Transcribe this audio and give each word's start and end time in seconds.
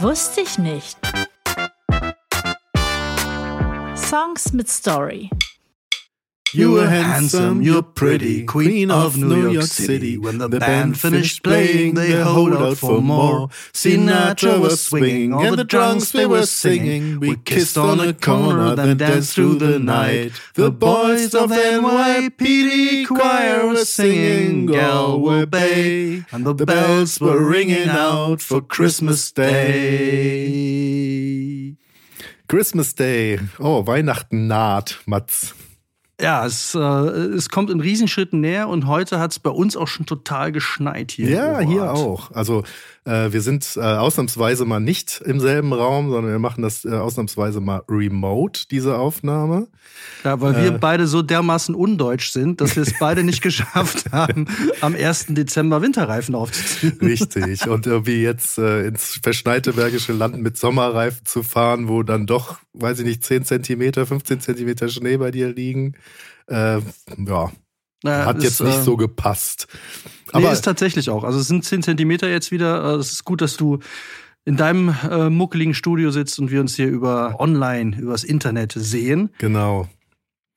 Wusste 0.00 0.40
ich 0.40 0.56
nicht. 0.56 0.96
Songs 3.94 4.50
mit 4.54 4.66
Story. 4.70 5.28
You 6.52 6.72
were 6.72 6.88
handsome, 6.88 7.62
you're 7.62 7.82
pretty, 7.82 8.44
queen 8.44 8.90
of 8.90 9.16
New 9.16 9.52
York 9.52 9.66
City. 9.66 10.18
When 10.18 10.38
the 10.38 10.48
band 10.48 10.98
finished 10.98 11.44
playing, 11.44 11.94
they 11.94 12.10
hold 12.22 12.54
out 12.54 12.76
for 12.76 13.00
more. 13.00 13.48
Sinatra 13.72 14.58
was 14.60 14.80
swinging, 14.82 15.32
all 15.32 15.54
the 15.54 15.62
drunks 15.64 16.10
they 16.10 16.26
were 16.26 16.46
singing. 16.46 17.20
We 17.20 17.36
kissed 17.36 17.78
on 17.78 18.00
a 18.00 18.12
corner, 18.12 18.74
then 18.74 18.96
danced 18.96 19.34
through 19.34 19.58
the 19.60 19.78
night. 19.78 20.32
The 20.54 20.72
boys 20.72 21.34
of 21.34 21.50
the 21.50 21.56
NYPD 21.56 23.06
choir 23.06 23.68
were 23.68 23.84
singing 23.84 24.66
Galway 24.66 25.44
Bay, 25.44 26.24
and 26.32 26.44
the 26.44 26.54
bells 26.54 27.20
were 27.20 27.38
ringing 27.38 27.88
out 27.88 28.40
for 28.40 28.60
Christmas 28.60 29.30
Day. 29.30 29.50
Christmas 32.48 32.92
Day. 32.92 33.38
Oh, 33.60 33.84
Weihnachten 33.84 34.48
naht, 34.48 34.98
Mats. 35.06 35.54
Ja, 36.20 36.44
es, 36.44 36.74
äh, 36.74 36.78
es 36.78 37.48
kommt 37.48 37.70
in 37.70 37.80
Riesenschritten 37.80 38.40
näher 38.40 38.68
und 38.68 38.86
heute 38.86 39.18
hat 39.18 39.32
es 39.32 39.38
bei 39.38 39.50
uns 39.50 39.76
auch 39.76 39.88
schon 39.88 40.06
total 40.06 40.52
geschneit 40.52 41.10
hier. 41.12 41.30
Ja, 41.30 41.60
hier 41.60 41.92
auch. 41.92 42.30
Also 42.32 42.64
äh, 43.04 43.32
wir 43.32 43.40
sind 43.40 43.76
äh, 43.76 43.80
ausnahmsweise 43.80 44.64
mal 44.66 44.80
nicht 44.80 45.22
im 45.24 45.40
selben 45.40 45.72
Raum, 45.72 46.10
sondern 46.10 46.32
wir 46.32 46.38
machen 46.38 46.62
das 46.62 46.84
äh, 46.84 46.90
ausnahmsweise 46.90 47.60
mal 47.60 47.82
remote, 47.88 48.68
diese 48.70 48.98
Aufnahme. 48.98 49.68
Ja, 50.22 50.40
weil 50.40 50.62
wir 50.62 50.72
beide 50.72 51.06
so 51.06 51.22
dermaßen 51.22 51.74
undeutsch 51.74 52.30
sind, 52.30 52.60
dass 52.60 52.76
wir 52.76 52.82
es 52.82 52.94
beide 52.98 53.24
nicht 53.24 53.42
geschafft 53.42 54.12
haben, 54.12 54.46
am 54.82 54.94
1. 54.94 55.26
Dezember 55.30 55.80
Winterreifen 55.80 56.34
aufzuziehen. 56.34 56.98
Richtig. 57.00 57.66
Und 57.66 57.86
irgendwie 57.86 58.22
jetzt 58.22 58.58
ins 58.58 59.18
verschneite 59.22 59.72
Bergische 59.72 60.12
Land 60.12 60.40
mit 60.40 60.58
Sommerreifen 60.58 61.24
zu 61.24 61.42
fahren, 61.42 61.88
wo 61.88 62.02
dann 62.02 62.26
doch, 62.26 62.58
weiß 62.74 62.98
ich 63.00 63.06
nicht, 63.06 63.24
10 63.24 63.44
Zentimeter, 63.44 64.06
15 64.06 64.40
Zentimeter 64.40 64.88
Schnee 64.88 65.16
bei 65.16 65.30
dir 65.30 65.52
liegen. 65.52 65.94
Ja, 66.50 66.80
naja, 68.02 68.24
Hat 68.24 68.42
jetzt 68.42 68.60
ist, 68.60 68.66
nicht 68.66 68.78
äh, 68.78 68.82
so 68.82 68.96
gepasst. 68.96 69.66
Aber 70.32 70.46
nee, 70.46 70.52
ist 70.52 70.64
tatsächlich 70.64 71.10
auch. 71.10 71.24
Also 71.24 71.38
es 71.38 71.48
sind 71.48 71.64
10 71.64 71.82
Zentimeter 71.82 72.28
jetzt 72.28 72.50
wieder. 72.50 72.96
Es 72.96 73.12
ist 73.12 73.24
gut, 73.24 73.40
dass 73.40 73.56
du 73.56 73.80
in 74.44 74.56
deinem 74.56 74.94
äh, 75.08 75.28
muckeligen 75.28 75.74
Studio 75.74 76.10
sitzt 76.10 76.38
und 76.38 76.50
wir 76.50 76.60
uns 76.60 76.76
hier 76.76 76.88
über 76.88 77.36
online, 77.38 77.96
übers 77.98 78.24
Internet 78.24 78.72
sehen. 78.74 79.30
Genau. 79.38 79.88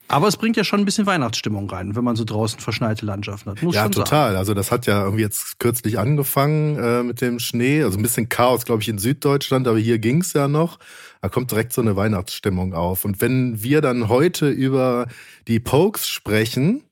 Aber 0.08 0.28
es 0.28 0.38
bringt 0.38 0.58
ja 0.58 0.64
schon 0.64 0.82
ein 0.82 0.86
bisschen 0.86 1.06
Weihnachtsstimmung 1.06 1.70
rein, 1.70 1.96
wenn 1.96 2.04
man 2.04 2.16
so 2.16 2.24
draußen 2.24 2.60
verschneite 2.60 3.06
Landschaften 3.06 3.50
hat. 3.50 3.64
Muss 3.64 3.76
ja, 3.76 3.88
total. 3.90 4.28
Sagen. 4.30 4.38
Also 4.38 4.54
das 4.54 4.72
hat 4.72 4.86
ja 4.86 5.04
irgendwie 5.04 5.24
jetzt 5.24 5.60
kürzlich 5.60 5.98
angefangen 5.98 6.78
äh, 6.78 7.04
mit 7.04 7.22
dem 7.22 7.40
Schnee. 7.40 7.84
Also 7.84 7.98
ein 7.98 8.04
bisschen 8.04 8.30
Chaos, 8.30 8.66
glaube 8.66 8.82
ich, 8.82 8.90
in 8.90 9.00
Süddeutschland, 9.00 9.68
aber 9.68 9.80
hier 9.80 10.00
ging 10.00 10.22
es 10.22 10.34
ja 10.34 10.48
noch. 10.48 10.78
Da 11.22 11.30
kommt 11.30 11.52
direkt 11.52 11.74
so 11.74 11.82
eine 11.82 11.96
Weihnachtsstimmung 11.96 12.74
auf. 12.74 13.06
Und 13.06 13.22
wenn 13.22 13.64
wir 13.64 13.82
dann 13.82 14.10
heute 14.10 14.50
über 14.50 15.08
die 15.48 15.60
Pokes 15.60 16.08
sprechen, 16.08 16.84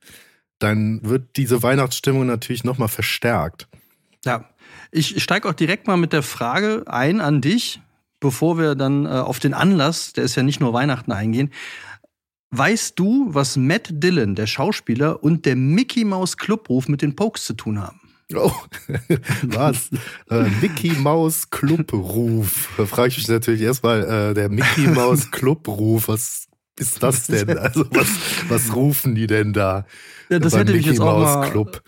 dann 0.62 1.00
wird 1.04 1.38
diese 1.38 1.64
Weihnachtsstimmung 1.64 2.26
natürlich 2.26 2.64
nochmal 2.64 2.88
verstärkt. 2.88 3.67
Ja, 4.26 4.50
ich 4.92 5.22
steige 5.23 5.50
auch 5.50 5.53
direkt 5.53 5.88
mal 5.88 5.98
mit 5.98 6.14
der 6.14 6.23
Frage 6.23 6.84
ein 6.88 7.22
an 7.22 7.42
dich, 7.42 7.81
bevor 8.20 8.58
wir 8.58 8.76
dann 8.76 9.06
äh, 9.06 9.09
auf 9.09 9.40
den 9.40 9.53
Anlass, 9.53 10.14
der 10.14 10.23
ist 10.23 10.36
ja 10.36 10.44
nicht 10.44 10.59
nur 10.59 10.73
Weihnachten, 10.73 11.12
eingehen. 11.12 11.52
Weißt 12.52 13.00
du, 13.00 13.28
was 13.30 13.56
Matt 13.56 13.90
Dillon, 13.92 14.36
der 14.36 14.45
Schauspieler, 14.45 15.23
und 15.23 15.45
der 15.45 15.56
Mickey 15.56 16.03
Mouse 16.03 16.38
Clubruf 16.38 16.90
mit 16.90 17.02
den 17.02 17.16
Pokes 17.16 17.46
zu 17.46 17.53
tun 17.53 17.80
haben? 17.80 18.02
Oh, 18.36 18.52
was? 19.44 19.90
äh, 20.30 20.44
Mickey 20.62 20.92
Mouse 20.92 21.50
Clubruf. 21.50 22.70
Da 22.78 22.86
frage 22.86 23.09
ich 23.09 23.18
mich 23.18 23.28
natürlich 23.28 23.62
erstmal, 23.62 24.03
äh, 24.03 24.34
der 24.34 24.50
Mickey 24.50 24.88
Mouse 24.88 25.31
Clubruf, 25.31 26.08
was 26.08 26.48
ist 26.82 27.02
das 27.02 27.28
denn? 27.28 27.58
Also 27.58 27.86
was, 27.92 28.08
was 28.50 28.76
rufen 28.76 29.16
die 29.16 29.28
denn 29.28 29.53
da? 29.53 29.86
Ja, 30.30 30.40
das 30.40 30.56
hätte 30.56 30.74
mich 30.74 30.86
jetzt 30.86 31.00
auch 31.00 31.19
mal, 31.19 31.50
Club 31.50 31.81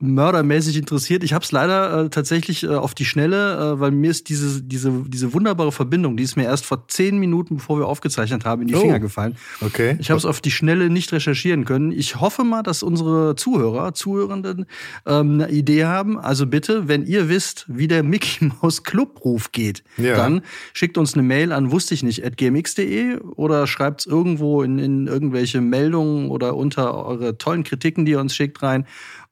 mördermäßig 0.00 0.76
interessiert. 0.76 1.24
Ich 1.24 1.32
habe 1.32 1.44
es 1.44 1.52
leider 1.52 2.04
äh, 2.04 2.10
tatsächlich 2.10 2.62
äh, 2.62 2.68
auf 2.68 2.94
die 2.94 3.04
Schnelle, 3.04 3.74
äh, 3.74 3.80
weil 3.80 3.90
mir 3.90 4.10
ist 4.10 4.28
diese, 4.28 4.62
diese, 4.62 5.04
diese 5.06 5.32
wunderbare 5.32 5.72
Verbindung, 5.72 6.16
die 6.16 6.22
ist 6.22 6.36
mir 6.36 6.44
erst 6.44 6.66
vor 6.66 6.88
zehn 6.88 7.18
Minuten, 7.18 7.56
bevor 7.56 7.78
wir 7.78 7.86
aufgezeichnet 7.86 8.44
haben, 8.44 8.62
in 8.62 8.68
die 8.68 8.74
oh. 8.74 8.80
Finger 8.80 9.00
gefallen. 9.00 9.36
Okay. 9.60 9.96
Ich 9.98 10.10
habe 10.10 10.18
es 10.18 10.24
auf 10.24 10.40
die 10.40 10.50
Schnelle 10.50 10.90
nicht 10.90 11.12
recherchieren 11.12 11.64
können. 11.64 11.92
Ich 11.92 12.20
hoffe 12.20 12.44
mal, 12.44 12.62
dass 12.62 12.82
unsere 12.82 13.36
Zuhörer, 13.36 13.94
Zuhörenden 13.94 14.66
ähm, 15.06 15.34
eine 15.34 15.50
Idee 15.50 15.84
haben. 15.84 16.18
Also 16.18 16.46
bitte, 16.46 16.88
wenn 16.88 17.04
ihr 17.04 17.28
wisst, 17.28 17.66
wie 17.68 17.88
der 17.88 18.02
Mickey 18.02 18.50
Mouse 18.62 18.82
Clubruf 18.82 19.52
geht, 19.52 19.82
ja. 19.96 20.16
dann 20.16 20.42
schickt 20.72 20.98
uns 20.98 21.14
eine 21.14 21.22
Mail 21.22 21.52
an 21.52 21.70
wusste 21.70 21.94
ich 21.94 22.02
nicht 22.02 22.24
at 22.24 22.36
gmx.de 22.36 23.18
oder 23.36 23.66
schreibt 23.66 24.00
es 24.00 24.06
irgendwo 24.06 24.62
in, 24.62 24.78
in 24.78 25.06
irgendwelche 25.06 25.60
Meldungen 25.60 26.30
oder 26.30 26.56
unter 26.56 27.06
eure 27.06 27.38
tollen 27.38 27.64
Kritiken, 27.64 28.04
die 28.04 28.12
ihr 28.12 28.20
uns 28.20 28.34
schickt, 28.34 28.62
rein. 28.62 28.86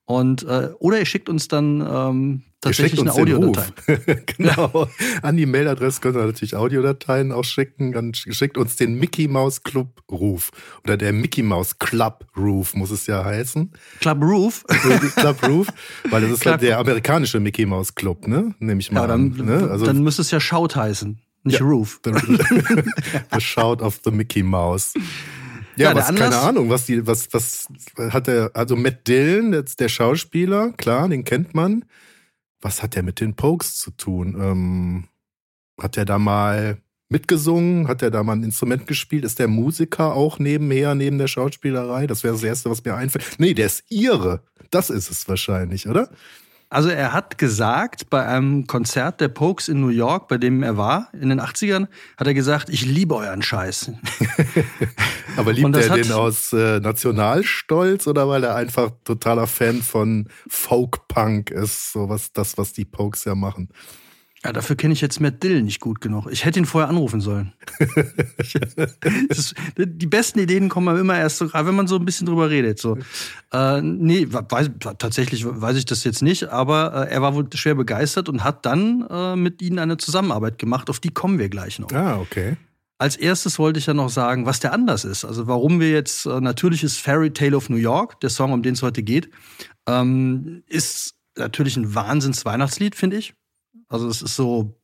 Und, 0.08 0.42
äh, 0.44 0.70
oder 0.78 0.98
ihr 0.98 1.04
schickt 1.04 1.28
uns 1.28 1.48
dann 1.48 1.86
ähm, 1.86 2.42
tatsächlich 2.62 2.98
eine 2.98 3.12
Audiodatei. 3.12 4.22
genau. 4.38 4.88
An 5.20 5.36
die 5.36 5.44
Mailadresse 5.44 6.00
könnt 6.00 6.16
ihr 6.16 6.24
natürlich 6.24 6.56
Audiodateien 6.56 7.30
auch 7.30 7.44
schicken. 7.44 7.92
Dann 7.92 8.14
schickt 8.14 8.56
uns 8.56 8.76
den 8.76 8.94
Mickey 8.98 9.28
Mouse 9.28 9.62
Club 9.64 10.02
Ruf. 10.10 10.50
Oder 10.82 10.96
der 10.96 11.12
Mickey 11.12 11.42
Mouse 11.42 11.78
Club 11.78 12.24
Roof 12.38 12.74
muss 12.74 12.90
es 12.90 13.06
ja 13.06 13.22
heißen. 13.22 13.70
Club 14.00 14.22
Roof? 14.22 14.64
Club 15.14 15.46
Roof. 15.46 15.66
Weil 16.08 16.22
das 16.22 16.30
ist 16.30 16.40
Club. 16.40 16.52
halt 16.52 16.62
der 16.62 16.78
amerikanische 16.78 17.38
Mickey 17.38 17.66
Mouse 17.66 17.94
Club, 17.94 18.26
ne? 18.26 18.54
Nehme 18.60 18.80
ich 18.80 18.90
mal 18.90 19.02
ja, 19.02 19.06
dann, 19.08 19.38
an. 19.38 19.44
Ne? 19.44 19.70
Also, 19.70 19.84
dann 19.84 20.02
müsste 20.02 20.22
es 20.22 20.30
ja 20.30 20.40
Shout 20.40 20.74
heißen. 20.74 21.18
Nicht 21.42 21.60
ja, 21.60 21.66
Roof. 21.66 22.00
The, 22.02 22.12
the 23.34 23.40
Shout 23.42 23.82
of 23.82 24.00
the 24.06 24.10
Mickey 24.10 24.42
Mouse. 24.42 24.94
Ja, 25.78 25.90
ja 25.90 25.96
was, 25.96 26.14
keine 26.14 26.38
Ahnung, 26.38 26.70
was 26.70 26.86
die, 26.86 27.06
was, 27.06 27.32
was 27.32 27.68
hat 28.10 28.26
er, 28.26 28.50
also 28.54 28.74
Matt 28.74 29.06
Dillon, 29.06 29.52
jetzt 29.52 29.78
der 29.78 29.88
Schauspieler, 29.88 30.72
klar, 30.72 31.08
den 31.08 31.24
kennt 31.24 31.54
man. 31.54 31.84
Was 32.60 32.82
hat 32.82 32.96
der 32.96 33.04
mit 33.04 33.20
den 33.20 33.34
Pokes 33.34 33.76
zu 33.76 33.92
tun? 33.92 34.36
Ähm, 34.40 35.04
hat 35.80 35.96
er 35.96 36.04
da 36.04 36.18
mal 36.18 36.78
mitgesungen? 37.08 37.86
Hat 37.86 38.02
er 38.02 38.10
da 38.10 38.24
mal 38.24 38.32
ein 38.32 38.42
Instrument 38.42 38.88
gespielt? 38.88 39.24
Ist 39.24 39.38
der 39.38 39.46
Musiker 39.46 40.14
auch 40.14 40.40
nebenher, 40.40 40.96
neben 40.96 41.18
der 41.18 41.28
Schauspielerei? 41.28 42.08
Das 42.08 42.24
wäre 42.24 42.34
das 42.34 42.42
Erste, 42.42 42.70
was 42.70 42.84
mir 42.84 42.96
einfällt. 42.96 43.36
Nee, 43.38 43.54
der 43.54 43.66
ist 43.66 43.84
ihre. 43.88 44.42
Das 44.70 44.90
ist 44.90 45.10
es 45.10 45.28
wahrscheinlich, 45.28 45.88
oder? 45.88 46.10
Also 46.70 46.90
er 46.90 47.14
hat 47.14 47.38
gesagt, 47.38 48.10
bei 48.10 48.26
einem 48.26 48.66
Konzert 48.66 49.22
der 49.22 49.28
Pokes 49.28 49.68
in 49.68 49.80
New 49.80 49.88
York, 49.88 50.28
bei 50.28 50.36
dem 50.36 50.62
er 50.62 50.76
war, 50.76 51.08
in 51.14 51.30
den 51.30 51.40
80ern, 51.40 51.86
hat 52.18 52.26
er 52.26 52.34
gesagt, 52.34 52.68
ich 52.68 52.84
liebe 52.84 53.14
euren 53.14 53.40
Scheiß. 53.40 53.92
Aber 55.38 55.52
liebt 55.52 55.76
er 55.76 55.96
den 55.96 56.12
aus 56.12 56.52
äh, 56.52 56.80
Nationalstolz 56.80 58.06
oder 58.06 58.28
weil 58.28 58.44
er 58.44 58.56
einfach 58.56 58.90
totaler 59.04 59.46
Fan 59.46 59.82
von 59.82 60.28
Folk-Punk 60.48 61.50
ist, 61.50 61.92
so 61.92 62.08
was 62.08 62.32
das, 62.32 62.58
was 62.58 62.72
die 62.72 62.84
Pokes 62.84 63.24
ja 63.24 63.34
machen? 63.34 63.68
Ja, 64.44 64.52
dafür 64.52 64.76
kenne 64.76 64.94
ich 64.94 65.00
jetzt 65.00 65.20
Matt 65.20 65.42
Dill 65.42 65.62
nicht 65.62 65.80
gut 65.80 66.00
genug. 66.00 66.28
Ich 66.30 66.44
hätte 66.44 66.60
ihn 66.60 66.64
vorher 66.64 66.88
anrufen 66.88 67.20
sollen. 67.20 67.52
ist, 69.28 69.54
die 69.76 70.06
besten 70.06 70.38
Ideen 70.38 70.68
kommen 70.68 70.96
immer 70.96 71.18
erst 71.18 71.38
so, 71.38 71.52
wenn 71.52 71.74
man 71.74 71.88
so 71.88 71.96
ein 71.96 72.04
bisschen 72.04 72.26
drüber 72.26 72.48
redet. 72.48 72.78
So. 72.78 72.98
Äh, 73.52 73.82
nee, 73.82 74.28
weiß, 74.30 74.70
tatsächlich 74.98 75.44
weiß 75.44 75.76
ich 75.76 75.86
das 75.86 76.04
jetzt 76.04 76.22
nicht, 76.22 76.50
aber 76.50 77.08
äh, 77.08 77.12
er 77.12 77.20
war 77.20 77.34
wohl 77.34 77.48
schwer 77.52 77.74
begeistert 77.74 78.28
und 78.28 78.44
hat 78.44 78.64
dann 78.64 79.04
äh, 79.10 79.34
mit 79.34 79.60
ihnen 79.60 79.80
eine 79.80 79.96
Zusammenarbeit 79.96 80.58
gemacht. 80.58 80.88
Auf 80.88 81.00
die 81.00 81.10
kommen 81.10 81.40
wir 81.40 81.48
gleich 81.48 81.80
noch. 81.80 81.90
Ah, 81.90 82.18
okay. 82.20 82.56
Als 82.98 83.14
erstes 83.14 83.60
wollte 83.60 83.78
ich 83.78 83.86
ja 83.86 83.94
noch 83.94 84.10
sagen, 84.10 84.44
was 84.44 84.58
der 84.58 84.72
Anlass 84.72 85.04
ist. 85.04 85.24
Also 85.24 85.46
warum 85.46 85.78
wir 85.78 85.90
jetzt, 85.90 86.26
äh, 86.26 86.40
natürlich 86.40 86.82
ist 86.82 86.98
Fairy 86.98 87.32
Tale 87.32 87.56
of 87.56 87.70
New 87.70 87.76
York, 87.76 88.20
der 88.20 88.30
Song, 88.30 88.52
um 88.52 88.62
den 88.62 88.74
es 88.74 88.82
heute 88.82 89.04
geht, 89.04 89.30
ähm, 89.86 90.64
ist 90.66 91.14
natürlich 91.36 91.76
ein 91.76 91.94
Wahnsinns-Weihnachtslied, 91.94 92.96
finde 92.96 93.18
ich. 93.18 93.34
Also 93.88 94.08
es 94.08 94.20
ist 94.20 94.34
so. 94.34 94.74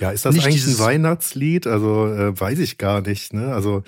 Ja, 0.00 0.10
ist 0.10 0.24
das 0.24 0.38
eigentlich 0.38 0.66
ein 0.66 0.78
Weihnachtslied? 0.78 1.66
Also 1.66 2.06
äh, 2.06 2.38
weiß 2.38 2.60
ich 2.60 2.78
gar 2.78 3.02
nicht. 3.02 3.34
Ne? 3.34 3.52
Also 3.52 3.82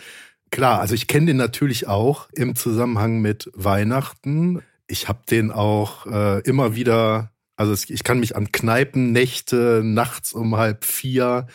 klar, 0.50 0.80
also 0.80 0.94
ich 0.94 1.06
kenne 1.06 1.26
den 1.26 1.38
natürlich 1.38 1.86
auch 1.86 2.28
im 2.32 2.56
Zusammenhang 2.56 3.20
mit 3.20 3.50
Weihnachten. 3.54 4.62
Ich 4.86 5.08
habe 5.08 5.20
den 5.30 5.50
auch 5.50 6.06
äh, 6.06 6.40
immer 6.40 6.76
wieder, 6.76 7.32
also 7.56 7.72
ich 7.72 8.04
kann 8.04 8.20
mich 8.20 8.36
an 8.36 8.52
Kneipennächte 8.52 9.80
nachts 9.82 10.34
um 10.34 10.56
halb 10.56 10.84
vier 10.84 11.46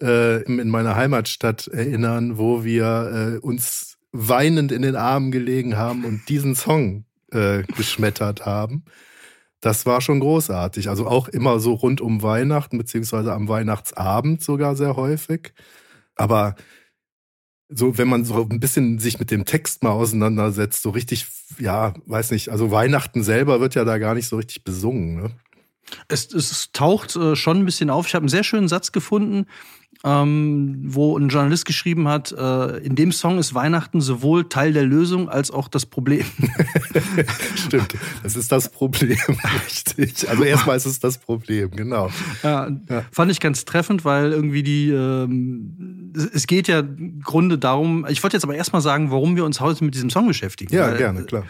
äh, 0.00 0.42
in 0.42 0.68
meiner 0.68 0.96
Heimatstadt 0.96 1.68
erinnern, 1.68 2.38
wo 2.38 2.64
wir 2.64 3.36
äh, 3.36 3.38
uns 3.38 3.98
weinend 4.12 4.72
in 4.72 4.82
den 4.82 4.96
Armen 4.96 5.30
gelegen 5.30 5.76
haben 5.76 6.04
und 6.04 6.28
diesen 6.28 6.54
Song 6.54 7.04
äh, 7.32 7.62
geschmettert 7.76 8.46
haben 8.46 8.84
das 9.60 9.86
war 9.86 10.00
schon 10.00 10.20
großartig. 10.20 10.88
Also 10.88 11.06
auch 11.06 11.28
immer 11.28 11.58
so 11.58 11.74
rund 11.74 12.00
um 12.00 12.22
Weihnachten, 12.22 12.78
beziehungsweise 12.78 13.32
am 13.32 13.48
Weihnachtsabend 13.48 14.42
sogar 14.42 14.76
sehr 14.76 14.96
häufig. 14.96 15.54
Aber 16.14 16.54
so, 17.68 17.98
wenn 17.98 18.08
man 18.08 18.24
so 18.24 18.46
ein 18.48 18.60
bisschen 18.60 19.00
sich 19.00 19.18
mit 19.18 19.32
dem 19.32 19.44
Text 19.44 19.82
mal 19.82 19.90
auseinandersetzt, 19.90 20.82
so 20.82 20.90
richtig, 20.90 21.26
ja, 21.58 21.94
weiß 22.06 22.30
nicht, 22.30 22.50
also 22.50 22.70
Weihnachten 22.70 23.24
selber 23.24 23.60
wird 23.60 23.74
ja 23.74 23.84
da 23.84 23.98
gar 23.98 24.14
nicht 24.14 24.28
so 24.28 24.36
richtig 24.36 24.62
besungen, 24.62 25.16
ne? 25.16 25.30
Es, 26.08 26.32
es 26.34 26.72
taucht 26.72 27.14
äh, 27.14 27.36
schon 27.36 27.58
ein 27.58 27.64
bisschen 27.64 27.90
auf. 27.90 28.08
Ich 28.08 28.14
habe 28.16 28.24
einen 28.24 28.28
sehr 28.28 28.42
schönen 28.42 28.66
Satz 28.66 28.90
gefunden, 28.90 29.46
ähm, 30.04 30.78
wo 30.84 31.16
ein 31.16 31.28
Journalist 31.28 31.64
geschrieben 31.64 32.08
hat, 32.08 32.32
äh, 32.32 32.78
in 32.78 32.94
dem 32.94 33.12
Song 33.12 33.38
ist 33.38 33.54
Weihnachten 33.54 34.00
sowohl 34.00 34.48
Teil 34.48 34.72
der 34.72 34.84
Lösung 34.84 35.28
als 35.28 35.50
auch 35.50 35.68
das 35.68 35.86
Problem. 35.86 36.24
Stimmt, 37.56 37.94
das 38.22 38.36
ist 38.36 38.52
das 38.52 38.68
Problem, 38.70 39.18
richtig. 39.66 40.28
Also 40.28 40.44
erstmal 40.44 40.76
ist 40.76 40.86
es 40.86 41.00
das 41.00 41.18
Problem, 41.18 41.70
genau. 41.70 42.10
Ja, 42.42 42.68
ja. 42.88 43.04
Fand 43.10 43.30
ich 43.30 43.40
ganz 43.40 43.64
treffend, 43.64 44.04
weil 44.04 44.32
irgendwie 44.32 44.62
die, 44.62 44.90
ähm, 44.90 46.12
es 46.32 46.46
geht 46.46 46.68
ja 46.68 46.80
im 46.80 47.20
Grunde 47.20 47.58
darum, 47.58 48.06
ich 48.08 48.22
wollte 48.22 48.36
jetzt 48.36 48.44
aber 48.44 48.54
erstmal 48.54 48.82
sagen, 48.82 49.10
warum 49.10 49.36
wir 49.36 49.44
uns 49.44 49.60
heute 49.60 49.84
mit 49.84 49.94
diesem 49.94 50.10
Song 50.10 50.26
beschäftigen. 50.26 50.74
Ja, 50.74 50.88
weil, 50.88 50.98
gerne, 50.98 51.24
klar. 51.24 51.44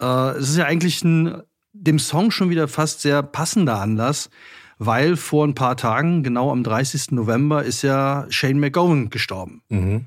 Äh, 0.00 0.38
es 0.38 0.50
ist 0.50 0.56
ja 0.56 0.64
eigentlich 0.64 1.02
ein 1.04 1.42
dem 1.78 1.98
Song 1.98 2.30
schon 2.30 2.50
wieder 2.50 2.68
fast 2.68 3.02
sehr 3.02 3.22
passender 3.22 3.80
Anlass, 3.80 4.30
weil 4.78 5.16
vor 5.16 5.46
ein 5.46 5.54
paar 5.54 5.76
Tagen, 5.76 6.22
genau 6.22 6.50
am 6.50 6.62
30. 6.62 7.12
November, 7.12 7.64
ist 7.64 7.82
ja 7.82 8.26
Shane 8.28 8.60
McGowan 8.60 9.10
gestorben. 9.10 9.62
Mhm. 9.68 10.06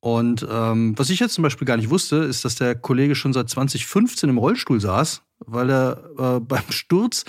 Und 0.00 0.44
ähm, 0.50 0.94
was 0.98 1.10
ich 1.10 1.20
jetzt 1.20 1.34
zum 1.34 1.42
Beispiel 1.42 1.66
gar 1.66 1.76
nicht 1.76 1.88
wusste, 1.88 2.16
ist, 2.16 2.44
dass 2.44 2.56
der 2.56 2.74
Kollege 2.74 3.14
schon 3.14 3.32
seit 3.32 3.48
2015 3.48 4.28
im 4.28 4.38
Rollstuhl 4.38 4.80
saß, 4.80 5.22
weil 5.38 5.70
er 5.70 6.02
äh, 6.18 6.40
beim 6.46 6.70
Sturz, 6.70 7.24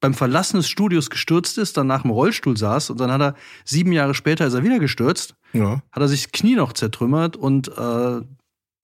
beim 0.00 0.14
Verlassen 0.14 0.56
des 0.56 0.68
Studios 0.68 1.10
gestürzt 1.10 1.58
ist, 1.58 1.76
danach 1.76 2.04
im 2.04 2.10
Rollstuhl 2.10 2.56
saß 2.56 2.90
und 2.90 2.98
dann 2.98 3.12
hat 3.12 3.20
er 3.20 3.34
sieben 3.64 3.92
Jahre 3.92 4.14
später 4.14 4.46
ist 4.46 4.54
er 4.54 4.64
wieder 4.64 4.80
gestürzt, 4.80 5.36
ja. 5.52 5.82
hat 5.92 6.02
er 6.02 6.08
sich 6.08 6.24
das 6.24 6.32
Knie 6.32 6.56
noch 6.56 6.72
zertrümmert 6.72 7.36
und 7.36 7.68
äh, 7.68 8.20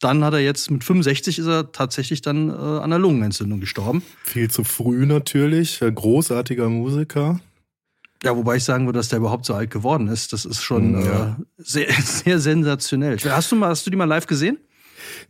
dann 0.00 0.24
hat 0.24 0.34
er 0.34 0.40
jetzt 0.40 0.70
mit 0.70 0.84
65 0.84 1.38
ist 1.38 1.46
er 1.46 1.72
tatsächlich 1.72 2.20
dann 2.22 2.50
äh, 2.50 2.52
an 2.52 2.84
einer 2.84 2.98
Lungenentzündung 2.98 3.60
gestorben. 3.60 4.02
Viel 4.24 4.50
zu 4.50 4.64
früh 4.64 5.06
natürlich, 5.06 5.80
großartiger 5.80 6.68
Musiker. 6.68 7.40
Ja, 8.22 8.36
wobei 8.36 8.56
ich 8.56 8.64
sagen 8.64 8.86
würde, 8.86 8.98
dass 8.98 9.08
der 9.08 9.18
überhaupt 9.18 9.44
so 9.44 9.54
alt 9.54 9.70
geworden 9.70 10.08
ist. 10.08 10.32
Das 10.32 10.46
ist 10.46 10.62
schon 10.62 11.00
ja. 11.00 11.36
äh, 11.38 11.42
sehr, 11.58 11.92
sehr 12.02 12.38
sensationell. 12.38 13.18
Hast 13.18 13.52
du, 13.52 13.56
mal, 13.56 13.68
hast 13.68 13.86
du 13.86 13.90
die 13.90 13.96
mal 13.96 14.06
live 14.06 14.26
gesehen? 14.26 14.58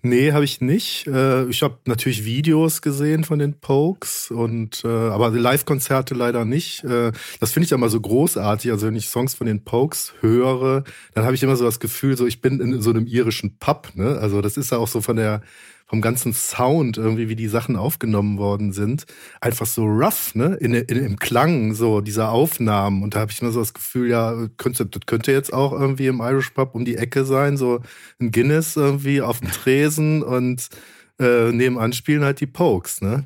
Nee, 0.03 0.33
habe 0.33 0.45
ich 0.45 0.61
nicht. 0.61 1.07
Äh, 1.07 1.47
ich 1.47 1.63
habe 1.63 1.79
natürlich 1.87 2.25
Videos 2.25 2.83
gesehen 2.83 3.25
von 3.25 3.39
den 3.39 3.55
Pokes 3.61 4.31
und 4.31 4.83
äh, 4.85 4.89
aber 4.89 5.31
Live-Konzerte 5.31 6.15
leider 6.15 6.45
nicht. 6.45 6.85
Äh, 6.85 7.13
das 7.41 7.53
finde 7.53 7.67
ich 7.67 7.73
immer 7.73 7.89
so 7.89 8.01
großartig. 8.01 8.71
Also 8.71 8.87
wenn 8.87 8.97
ich 8.97 9.09
Songs 9.09 9.35
von 9.35 9.47
den 9.47 9.65
Pokes 9.65 10.15
höre, 10.21 10.85
dann 11.15 11.25
habe 11.25 11.35
ich 11.35 11.43
immer 11.43 11.57
so 11.57 11.65
das 11.65 11.81
Gefühl, 11.81 12.17
so 12.17 12.27
ich 12.27 12.41
bin 12.41 12.61
in 12.61 12.81
so 12.81 12.91
einem 12.91 13.07
irischen 13.07 13.59
Pub. 13.59 13.91
Ne? 13.95 14.19
Also 14.19 14.41
das 14.41 14.57
ist 14.57 14.73
ja 14.73 14.79
auch 14.79 14.89
so 14.89 15.01
von 15.01 15.17
der 15.17 15.43
vom 15.87 16.01
ganzen 16.01 16.33
Sound 16.33 16.97
irgendwie, 16.97 17.29
wie 17.29 17.37
die 17.37 17.49
Sachen 17.49 17.77
aufgenommen 17.77 18.39
worden 18.39 18.73
sind, 18.73 19.05
einfach 19.41 19.67
so 19.67 19.85
rough, 19.85 20.35
ne? 20.35 20.57
In, 20.61 20.75
in, 20.75 21.05
Im 21.05 21.19
Klang 21.19 21.75
so 21.75 22.01
dieser 22.01 22.31
Aufnahmen. 22.31 23.03
Und 23.03 23.15
da 23.15 23.21
habe 23.21 23.31
ich 23.31 23.43
immer 23.43 23.53
so 23.53 23.61
das 23.61 23.75
Gefühl, 23.75 24.09
ja, 24.09 24.49
könnte, 24.57 24.87
das 24.87 25.03
könnte 25.07 25.33
jetzt 25.33 25.53
auch 25.53 25.73
irgendwie 25.73 26.07
im 26.07 26.21
Irish 26.21 26.51
Pub 26.51 26.75
um 26.75 26.85
die 26.85 26.97
Ecke 26.97 27.25
sein, 27.25 27.57
so 27.57 27.81
ein 28.19 28.31
Guinness 28.31 28.77
irgendwie 28.77 29.21
auf 29.21 29.41
dem 29.41 29.51
Tresen 29.51 30.23
und 30.23 30.69
äh, 31.19 31.53
nebenan 31.53 31.93
spielen 31.93 32.25
halt 32.25 32.41
die 32.41 32.47
Pokes, 32.47 33.01
ne? 33.01 33.25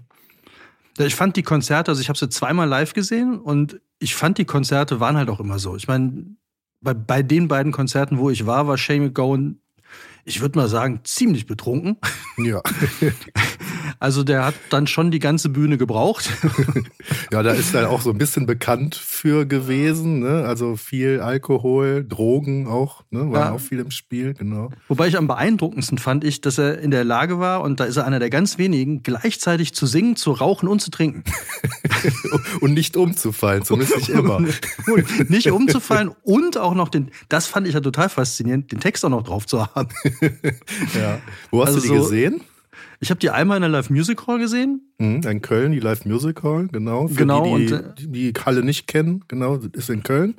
Ich 0.98 1.14
fand 1.14 1.36
die 1.36 1.44
Konzerte, 1.44 1.92
also 1.92 2.00
ich 2.00 2.08
habe 2.08 2.18
sie 2.18 2.28
zweimal 2.28 2.68
live 2.68 2.92
gesehen 2.92 3.38
und 3.38 3.80
ich 4.00 4.16
fand 4.16 4.36
die 4.38 4.44
Konzerte 4.44 4.98
waren 4.98 5.16
halt 5.16 5.30
auch 5.30 5.38
immer 5.38 5.60
so. 5.60 5.76
Ich 5.76 5.86
meine, 5.86 6.24
bei, 6.80 6.92
bei 6.94 7.22
den 7.22 7.46
beiden 7.46 7.72
Konzerten, 7.72 8.18
wo 8.18 8.30
ich 8.30 8.46
war, 8.46 8.66
war 8.66 8.78
Shane 8.78 9.04
McGowan 9.04 9.60
ich 10.28 10.42
würde 10.42 10.58
mal 10.58 10.68
sagen, 10.68 11.00
ziemlich 11.04 11.46
betrunken. 11.46 11.96
Ja. 12.36 12.62
Also 14.00 14.22
der 14.22 14.44
hat 14.44 14.54
dann 14.70 14.86
schon 14.86 15.10
die 15.10 15.18
ganze 15.18 15.48
Bühne 15.48 15.78
gebraucht. 15.78 16.30
Ja, 17.32 17.42
da 17.42 17.52
ist 17.52 17.74
er 17.74 17.90
auch 17.90 18.00
so 18.00 18.10
ein 18.10 18.18
bisschen 18.18 18.46
bekannt 18.46 18.94
für 18.94 19.44
gewesen. 19.46 20.20
Ne? 20.20 20.44
Also 20.46 20.76
viel 20.76 21.20
Alkohol, 21.20 22.04
Drogen 22.06 22.66
auch, 22.66 23.04
ne? 23.10 23.20
waren 23.20 23.32
ja. 23.32 23.52
auch 23.52 23.60
viel 23.60 23.78
im 23.80 23.90
Spiel, 23.90 24.34
genau. 24.34 24.70
Wobei 24.88 25.08
ich 25.08 25.16
am 25.16 25.26
beeindruckendsten 25.26 25.98
fand 25.98 26.24
ich, 26.24 26.40
dass 26.40 26.58
er 26.58 26.78
in 26.78 26.90
der 26.90 27.04
Lage 27.04 27.38
war, 27.38 27.62
und 27.62 27.80
da 27.80 27.84
ist 27.84 27.96
er 27.96 28.06
einer 28.06 28.18
der 28.18 28.30
ganz 28.30 28.58
wenigen, 28.58 29.02
gleichzeitig 29.02 29.74
zu 29.74 29.86
singen, 29.86 30.16
zu 30.16 30.32
rauchen 30.32 30.68
und 30.68 30.80
zu 30.80 30.90
trinken. 30.90 31.24
und 32.60 32.74
nicht 32.74 32.96
umzufallen, 32.96 33.64
zumindest 33.64 33.96
nicht 33.96 34.08
immer. 34.10 34.40
nicht 35.28 35.50
umzufallen 35.50 36.10
und 36.22 36.58
auch 36.58 36.74
noch 36.74 36.88
den, 36.88 37.10
das 37.28 37.46
fand 37.46 37.66
ich 37.66 37.74
ja 37.74 37.80
total 37.80 38.08
faszinierend, 38.08 38.72
den 38.72 38.80
Text 38.80 39.04
auch 39.04 39.10
noch 39.10 39.22
drauf 39.22 39.46
zu 39.46 39.66
haben. 39.66 39.88
ja. 40.98 41.18
Wo 41.50 41.62
hast 41.62 41.74
also 41.74 41.80
du 41.80 41.82
die 41.82 41.98
so, 41.98 42.02
gesehen? 42.04 42.40
Ich 43.00 43.10
habe 43.10 43.20
die 43.20 43.30
einmal 43.30 43.56
in 43.56 43.62
der 43.62 43.70
Live 43.70 43.90
Music 43.90 44.26
Hall 44.26 44.38
gesehen. 44.38 44.92
Mhm, 44.98 45.22
in 45.22 45.42
Köln, 45.42 45.72
die 45.72 45.80
Live 45.80 46.04
Music 46.04 46.42
Hall, 46.42 46.68
genau. 46.68 47.08
Für 47.08 47.14
genau. 47.14 47.56
Die, 47.56 47.66
die, 47.66 47.72
und, 47.72 47.94
die, 47.98 48.32
die 48.32 48.40
Halle 48.44 48.62
nicht 48.64 48.86
kennen, 48.86 49.24
genau, 49.28 49.56
ist 49.56 49.90
in 49.90 50.02
Köln. 50.02 50.34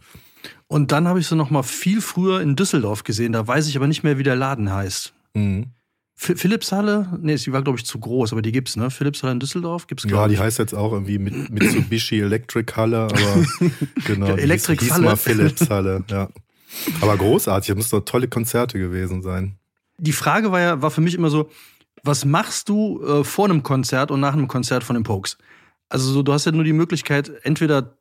Und 0.67 0.91
dann 0.91 1.07
habe 1.07 1.19
ich 1.19 1.27
sie 1.27 1.35
noch 1.35 1.49
mal 1.49 1.63
viel 1.63 2.01
früher 2.01 2.41
in 2.41 2.55
Düsseldorf 2.55 3.03
gesehen. 3.03 3.31
Da 3.33 3.47
weiß 3.47 3.67
ich 3.67 3.77
aber 3.77 3.87
nicht 3.87 4.03
mehr, 4.03 4.17
wie 4.17 4.23
der 4.23 4.35
Laden 4.35 4.71
heißt. 4.71 5.13
Mhm. 5.33 5.67
Philips-Halle? 6.15 7.17
Nee, 7.21 7.37
sie 7.37 7.53
war, 7.53 7.61
glaube 7.61 7.77
ich, 7.79 7.85
zu 7.85 7.97
groß, 7.97 8.33
aber 8.33 8.41
die 8.41 8.51
gibt's, 8.51 8.75
ne? 8.75 8.91
Philips-Halle 8.91 9.31
in 9.31 9.39
Düsseldorf 9.39 9.87
gibt's, 9.87 10.05
Ja, 10.05 10.27
die 10.27 10.37
heißt 10.37 10.59
jetzt 10.59 10.75
auch 10.75 10.91
irgendwie 10.91 11.17
mit 11.17 11.49
Mitsubishi 11.49 12.19
Electric 12.19 12.73
Halle, 12.75 13.03
aber 13.03 13.45
genau. 14.05 14.35
Electric 14.35 14.83
hieß, 14.83 14.95
hieß 14.95 15.01
mal 15.01 15.15
Philips-Halle, 15.15 16.03
ja. 16.09 16.27
Aber 16.99 17.15
großartig, 17.15 17.69
das 17.69 17.77
müssen 17.77 17.91
doch 17.91 18.05
tolle 18.05 18.27
Konzerte 18.27 18.77
gewesen 18.77 19.21
sein. 19.21 19.55
Die 19.97 20.11
Frage 20.11 20.51
war 20.51 20.59
ja, 20.59 20.81
war 20.81 20.91
für 20.91 21.01
mich 21.01 21.15
immer 21.15 21.29
so, 21.29 21.49
was 22.03 22.25
machst 22.25 22.69
du 22.69 23.01
äh, 23.03 23.23
vor 23.23 23.45
einem 23.45 23.63
Konzert 23.63 24.11
und 24.11 24.19
nach 24.19 24.33
einem 24.33 24.47
Konzert 24.47 24.83
von 24.83 24.95
den 24.95 25.03
Pokes? 25.03 25.37
Also 25.89 26.11
so, 26.11 26.23
du 26.23 26.33
hast 26.33 26.45
ja 26.45 26.51
nur 26.51 26.63
die 26.63 26.73
Möglichkeit, 26.73 27.31
entweder 27.43 27.95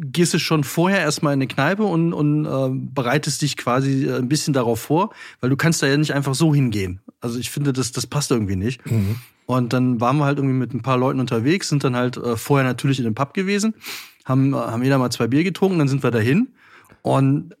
gehst 0.00 0.34
du 0.34 0.38
schon 0.38 0.64
vorher 0.64 1.00
erstmal 1.00 1.34
in 1.34 1.38
eine 1.38 1.46
Kneipe 1.46 1.84
und, 1.84 2.12
und 2.12 2.46
äh, 2.46 2.70
bereitest 2.72 3.42
dich 3.42 3.56
quasi 3.56 4.06
äh, 4.06 4.16
ein 4.16 4.28
bisschen 4.28 4.52
darauf 4.54 4.80
vor, 4.80 5.10
weil 5.40 5.50
du 5.50 5.56
kannst 5.56 5.82
da 5.82 5.86
ja 5.86 5.96
nicht 5.96 6.14
einfach 6.14 6.34
so 6.34 6.54
hingehen. 6.54 7.00
Also 7.20 7.38
ich 7.38 7.50
finde, 7.50 7.72
das, 7.72 7.92
das 7.92 8.06
passt 8.06 8.30
irgendwie 8.30 8.56
nicht. 8.56 8.84
Mhm. 8.90 9.16
Und 9.46 9.72
dann 9.72 10.00
waren 10.00 10.16
wir 10.16 10.24
halt 10.24 10.38
irgendwie 10.38 10.56
mit 10.56 10.72
ein 10.72 10.82
paar 10.82 10.96
Leuten 10.96 11.20
unterwegs, 11.20 11.68
sind 11.68 11.84
dann 11.84 11.96
halt 11.96 12.16
äh, 12.16 12.36
vorher 12.36 12.66
natürlich 12.66 12.98
in 12.98 13.04
den 13.04 13.14
Pub 13.14 13.34
gewesen, 13.34 13.74
haben, 14.24 14.54
äh, 14.54 14.56
haben 14.56 14.82
jeder 14.82 14.98
mal 14.98 15.10
zwei 15.10 15.26
Bier 15.26 15.44
getrunken, 15.44 15.78
dann 15.78 15.88
sind 15.88 16.02
wir 16.02 16.10
dahin. 16.10 16.48
Und 17.02 17.54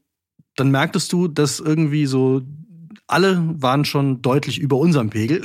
dann 0.56 0.70
merktest 0.70 1.12
du, 1.12 1.28
dass 1.28 1.60
irgendwie 1.60 2.06
so 2.06 2.42
alle 3.06 3.42
waren 3.60 3.84
schon 3.84 4.22
deutlich 4.22 4.58
über 4.58 4.76
unserem 4.76 5.10
Pegel. 5.10 5.42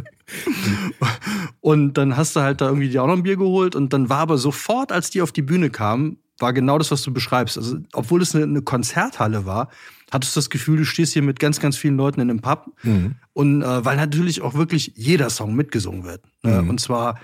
und 1.60 1.94
dann 1.94 2.16
hast 2.16 2.36
du 2.36 2.40
halt 2.40 2.60
da 2.60 2.66
irgendwie 2.66 2.88
dir 2.88 3.02
auch 3.02 3.06
noch 3.06 3.16
ein 3.16 3.22
Bier 3.22 3.36
geholt 3.36 3.74
und 3.76 3.92
dann 3.92 4.08
war 4.08 4.18
aber 4.18 4.38
sofort, 4.38 4.92
als 4.92 5.10
die 5.10 5.22
auf 5.22 5.32
die 5.32 5.42
Bühne 5.42 5.70
kamen, 5.70 6.18
war 6.38 6.52
genau 6.52 6.78
das, 6.78 6.90
was 6.90 7.02
du 7.02 7.12
beschreibst. 7.12 7.56
Also, 7.56 7.78
obwohl 7.92 8.20
es 8.20 8.34
eine, 8.34 8.44
eine 8.44 8.62
Konzerthalle 8.62 9.46
war, 9.46 9.68
hattest 10.10 10.34
du 10.34 10.38
das 10.38 10.50
Gefühl, 10.50 10.78
du 10.78 10.84
stehst 10.84 11.12
hier 11.12 11.22
mit 11.22 11.38
ganz, 11.38 11.60
ganz 11.60 11.76
vielen 11.76 11.96
Leuten 11.96 12.20
in 12.20 12.30
einem 12.30 12.40
Pub. 12.40 12.66
Mhm. 12.82 13.14
Und 13.32 13.62
äh, 13.62 13.84
weil 13.84 13.96
natürlich 13.96 14.42
auch 14.42 14.54
wirklich 14.54 14.92
jeder 14.96 15.30
Song 15.30 15.54
mitgesungen 15.54 16.04
wird. 16.04 16.22
Ne? 16.42 16.62
Mhm. 16.62 16.70
Und 16.70 16.80
zwar 16.80 17.20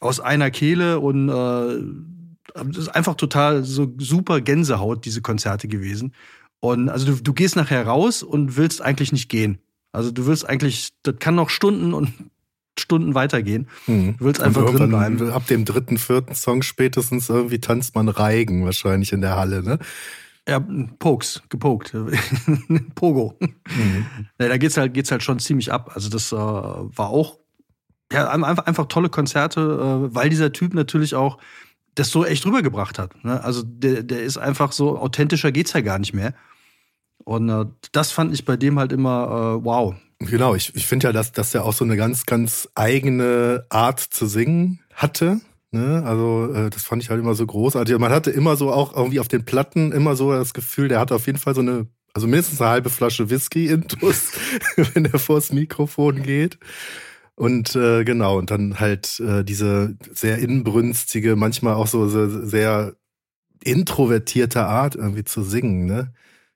aus 0.00 0.20
einer 0.20 0.50
Kehle 0.50 1.00
und 1.00 1.28
äh, 1.28 1.82
das 2.54 2.76
ist 2.76 2.88
einfach 2.88 3.14
total 3.14 3.64
so 3.64 3.92
super 3.98 4.40
Gänsehaut, 4.40 5.04
diese 5.04 5.20
Konzerte 5.20 5.68
gewesen. 5.68 6.12
Und 6.60 6.88
also 6.88 7.06
du, 7.06 7.22
du 7.22 7.32
gehst 7.32 7.56
nachher 7.56 7.86
raus 7.86 8.22
und 8.22 8.56
willst 8.56 8.82
eigentlich 8.82 9.12
nicht 9.12 9.28
gehen. 9.28 9.58
Also 9.92 10.10
du 10.10 10.26
willst 10.26 10.48
eigentlich, 10.48 10.90
das 11.02 11.16
kann 11.18 11.34
noch 11.34 11.50
Stunden 11.50 11.94
und 11.94 12.12
Stunden 12.78 13.14
weitergehen. 13.14 13.68
Mhm. 13.86 14.16
Du 14.18 14.26
willst 14.26 14.42
einfach 14.42 14.70
drin 14.70 14.90
bleiben. 14.90 15.30
Ab 15.30 15.46
dem 15.46 15.64
dritten, 15.64 15.96
vierten 15.96 16.34
Song 16.34 16.62
spätestens 16.62 17.28
irgendwie 17.30 17.58
tanzt 17.58 17.94
man 17.94 18.08
Reigen 18.08 18.64
wahrscheinlich 18.66 19.12
in 19.12 19.22
der 19.22 19.36
Halle, 19.36 19.62
ne? 19.62 19.78
Ja, 20.48 20.60
Pokes, 20.98 21.42
gepokt. 21.48 21.92
Pogo. 22.94 23.36
Mhm. 23.40 24.06
Ja, 24.38 24.48
da 24.48 24.58
geht's 24.58 24.76
halt, 24.76 24.94
geht's 24.94 25.10
halt 25.10 25.22
schon 25.22 25.38
ziemlich 25.38 25.72
ab. 25.72 25.92
Also 25.94 26.08
das 26.08 26.30
äh, 26.30 26.36
war 26.36 27.08
auch 27.08 27.38
ja, 28.12 28.28
einfach, 28.28 28.66
einfach 28.66 28.86
tolle 28.86 29.08
Konzerte, 29.08 29.60
äh, 29.60 30.14
weil 30.14 30.28
dieser 30.28 30.52
Typ 30.52 30.74
natürlich 30.74 31.14
auch 31.14 31.38
das 31.96 32.10
so 32.10 32.24
echt 32.24 32.46
rübergebracht 32.46 32.98
hat. 32.98 33.24
Ne? 33.24 33.42
Also 33.42 33.62
der, 33.64 34.02
der 34.02 34.22
ist 34.22 34.38
einfach 34.38 34.72
so, 34.72 34.98
authentischer 34.98 35.50
geht's 35.50 35.72
ja 35.72 35.80
gar 35.80 35.98
nicht 35.98 36.14
mehr. 36.14 36.34
Und 37.24 37.48
äh, 37.48 37.64
das 37.92 38.12
fand 38.12 38.32
ich 38.32 38.44
bei 38.44 38.56
dem 38.56 38.78
halt 38.78 38.92
immer 38.92 39.58
äh, 39.60 39.64
wow. 39.64 39.94
Genau, 40.20 40.54
ich, 40.54 40.74
ich 40.74 40.86
finde 40.86 41.08
ja, 41.08 41.12
dass, 41.12 41.32
dass 41.32 41.54
er 41.54 41.64
auch 41.64 41.72
so 41.72 41.84
eine 41.84 41.96
ganz, 41.96 42.24
ganz 42.24 42.68
eigene 42.74 43.66
Art 43.68 44.00
zu 44.00 44.26
singen 44.26 44.80
hatte. 44.94 45.40
Ne? 45.72 46.02
Also 46.06 46.52
äh, 46.54 46.70
das 46.70 46.84
fand 46.84 47.02
ich 47.02 47.10
halt 47.10 47.20
immer 47.20 47.34
so 47.34 47.46
großartig. 47.46 47.98
Man 47.98 48.12
hatte 48.12 48.30
immer 48.30 48.56
so 48.56 48.70
auch 48.70 48.94
irgendwie 48.94 49.20
auf 49.20 49.28
den 49.28 49.44
Platten 49.44 49.92
immer 49.92 50.16
so 50.16 50.32
das 50.32 50.54
Gefühl, 50.54 50.88
der 50.88 51.00
hat 51.00 51.12
auf 51.12 51.26
jeden 51.26 51.38
Fall 51.38 51.54
so 51.54 51.60
eine, 51.62 51.86
also 52.14 52.26
mindestens 52.26 52.60
eine 52.60 52.70
halbe 52.70 52.90
Flasche 52.90 53.30
Whisky 53.30 53.68
intus, 53.68 54.32
wenn 54.76 55.06
er 55.06 55.18
vors 55.18 55.52
Mikrofon 55.52 56.22
geht. 56.22 56.58
Und 57.36 57.76
äh, 57.76 58.04
genau, 58.04 58.38
und 58.38 58.50
dann 58.50 58.80
halt 58.80 59.20
äh, 59.20 59.44
diese 59.44 59.96
sehr 60.10 60.38
inbrünstige, 60.38 61.36
manchmal 61.36 61.74
auch 61.74 61.86
so, 61.86 62.08
so 62.08 62.46
sehr 62.46 62.96
introvertierte 63.62 64.64
Art 64.64 64.94
irgendwie 64.94 65.24
zu 65.24 65.42
singen, 65.42 65.84
ne? 65.84 66.12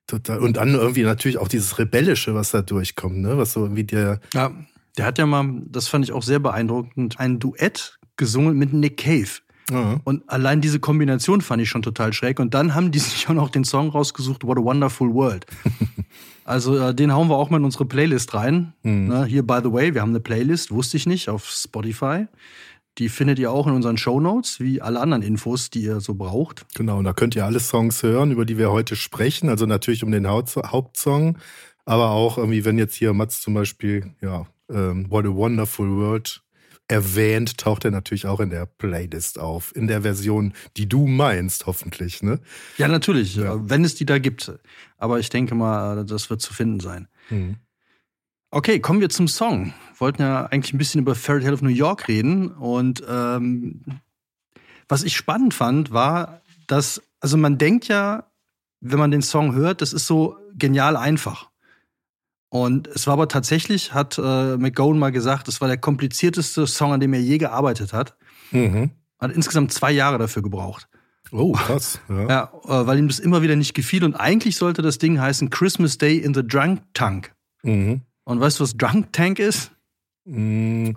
Total. 0.07 0.39
Und 0.39 0.57
dann 0.57 0.73
irgendwie 0.73 1.03
natürlich 1.03 1.37
auch 1.37 1.47
dieses 1.47 1.77
Rebellische, 1.77 2.33
was 2.33 2.51
da 2.51 2.63
durchkommt, 2.63 3.19
ne? 3.19 3.37
Was 3.37 3.53
so 3.53 3.61
irgendwie 3.61 3.83
der. 3.83 4.19
Ja, 4.33 4.51
der 4.97 5.05
hat 5.05 5.19
ja 5.19 5.27
mal, 5.27 5.61
das 5.67 5.87
fand 5.87 6.03
ich 6.03 6.11
auch 6.11 6.23
sehr 6.23 6.39
beeindruckend, 6.39 7.19
ein 7.19 7.39
Duett 7.39 7.99
gesungen 8.17 8.57
mit 8.57 8.73
Nick 8.73 8.97
Cave. 8.97 9.39
Ja. 9.69 9.99
Und 10.03 10.27
allein 10.27 10.61
diese 10.61 10.79
Kombination 10.79 11.41
fand 11.41 11.61
ich 11.61 11.69
schon 11.69 11.81
total 11.81 12.13
schräg. 12.13 12.39
Und 12.39 12.53
dann 12.53 12.75
haben 12.75 12.91
die 12.91 12.99
sich 12.99 13.27
auch 13.29 13.33
noch 13.33 13.49
den 13.49 13.63
Song 13.63 13.89
rausgesucht, 13.89 14.45
What 14.45 14.57
a 14.57 14.61
Wonderful 14.61 15.13
World. 15.13 15.45
also 16.45 16.77
äh, 16.77 16.95
den 16.95 17.13
hauen 17.13 17.29
wir 17.29 17.35
auch 17.35 17.49
mal 17.49 17.57
in 17.57 17.65
unsere 17.65 17.85
Playlist 17.85 18.33
rein. 18.33 18.73
Mhm. 18.83 19.07
Ne, 19.07 19.25
hier, 19.25 19.45
by 19.45 19.59
the 19.63 19.71
way, 19.71 19.93
wir 19.93 20.01
haben 20.01 20.09
eine 20.09 20.19
Playlist, 20.19 20.71
wusste 20.71 20.97
ich 20.97 21.05
nicht, 21.05 21.29
auf 21.29 21.49
Spotify. 21.49 22.27
Die 22.97 23.07
findet 23.07 23.39
ihr 23.39 23.51
auch 23.51 23.67
in 23.67 23.73
unseren 23.73 23.97
Show 23.97 24.19
Notes, 24.19 24.59
wie 24.59 24.81
alle 24.81 24.99
anderen 24.99 25.23
Infos, 25.23 25.69
die 25.69 25.83
ihr 25.83 26.01
so 26.01 26.13
braucht. 26.13 26.65
Genau, 26.75 26.97
und 26.97 27.05
da 27.05 27.13
könnt 27.13 27.35
ihr 27.35 27.45
alle 27.45 27.61
Songs 27.61 28.03
hören, 28.03 28.31
über 28.31 28.45
die 28.45 28.57
wir 28.57 28.69
heute 28.71 28.97
sprechen. 28.97 29.47
Also 29.47 29.65
natürlich 29.65 30.03
um 30.03 30.11
den 30.11 30.27
Haupt 30.27 30.57
Hauptsong, 30.57 31.37
aber 31.85 32.09
auch 32.11 32.37
irgendwie, 32.37 32.65
wenn 32.65 32.77
jetzt 32.77 32.95
hier 32.95 33.13
Mats 33.13 33.41
zum 33.41 33.53
Beispiel, 33.53 34.11
ja, 34.21 34.45
ähm, 34.69 35.09
What 35.09 35.25
a 35.25 35.29
Wonderful 35.29 35.89
World 35.89 36.41
erwähnt, 36.91 37.57
taucht 37.57 37.85
er 37.85 37.91
natürlich 37.91 38.27
auch 38.27 38.39
in 38.39 38.49
der 38.49 38.65
Playlist 38.65 39.39
auf. 39.39 39.75
In 39.75 39.87
der 39.87 40.01
Version, 40.01 40.53
die 40.77 40.87
du 40.87 41.07
meinst, 41.07 41.65
hoffentlich, 41.65 42.21
ne? 42.21 42.39
Ja, 42.77 42.87
natürlich, 42.87 43.35
Ja. 43.35 43.57
wenn 43.69 43.83
es 43.83 43.95
die 43.95 44.05
da 44.05 44.19
gibt. 44.19 44.51
Aber 44.97 45.19
ich 45.19 45.29
denke 45.29 45.55
mal, 45.55 46.05
das 46.05 46.29
wird 46.29 46.41
zu 46.41 46.53
finden 46.53 46.79
sein. 46.79 47.07
Mhm. 47.29 47.55
Okay, 48.51 48.79
kommen 48.79 48.99
wir 48.99 49.09
zum 49.09 49.27
Song. 49.29 49.67
Wir 49.93 49.99
wollten 49.99 50.21
ja 50.21 50.45
eigentlich 50.47 50.73
ein 50.73 50.77
bisschen 50.77 51.01
über 51.01 51.15
Fairy 51.15 51.41
Tale 51.41 51.53
of 51.53 51.61
New 51.61 51.69
York 51.69 52.07
reden. 52.09 52.49
Und 52.49 53.01
ähm, 53.07 53.81
was 54.89 55.03
ich 55.03 55.15
spannend 55.15 55.53
fand, 55.53 55.91
war, 55.91 56.41
dass, 56.67 57.01
also 57.21 57.37
man 57.37 57.57
denkt 57.57 57.87
ja, 57.87 58.29
wenn 58.81 58.99
man 58.99 59.11
den 59.11 59.21
Song 59.21 59.53
hört, 59.55 59.81
das 59.81 59.93
ist 59.93 60.07
so 60.07 60.35
genial 60.57 60.97
einfach. 60.97 61.50
Und 62.51 62.89
es 62.89 63.07
war 63.07 63.13
aber 63.13 63.29
tatsächlich, 63.29 63.93
hat 63.93 64.17
äh, 64.17 64.57
McGowan 64.57 64.99
mal 64.99 65.13
gesagt, 65.13 65.47
es 65.47 65.61
war 65.61 65.69
der 65.69 65.77
komplizierteste 65.77 66.67
Song, 66.67 66.91
an 66.91 66.99
dem 66.99 67.13
er 67.13 67.21
je 67.21 67.37
gearbeitet 67.37 67.93
hat. 67.93 68.17
Mhm. 68.51 68.91
Hat 69.19 69.31
insgesamt 69.31 69.71
zwei 69.71 69.93
Jahre 69.93 70.17
dafür 70.17 70.43
gebraucht. 70.43 70.89
Oh, 71.31 71.53
krass. 71.53 72.01
Ja. 72.09 72.27
Ja, 72.27 72.51
äh, 72.65 72.85
weil 72.85 72.99
ihm 72.99 73.07
das 73.07 73.19
immer 73.19 73.41
wieder 73.41 73.55
nicht 73.55 73.73
gefiel. 73.73 74.03
Und 74.03 74.15
eigentlich 74.15 74.57
sollte 74.57 74.81
das 74.81 74.97
Ding 74.97 75.17
heißen 75.17 75.49
Christmas 75.49 75.97
Day 75.97 76.17
in 76.17 76.33
the 76.33 76.45
Drunk 76.45 76.81
Tank. 76.93 77.33
Mhm. 77.63 78.01
Und 78.25 78.41
weißt 78.41 78.59
du, 78.59 78.63
was 78.65 78.75
Drunk 78.75 79.13
Tank 79.13 79.39
ist? 79.39 79.71
Ist 80.25 80.95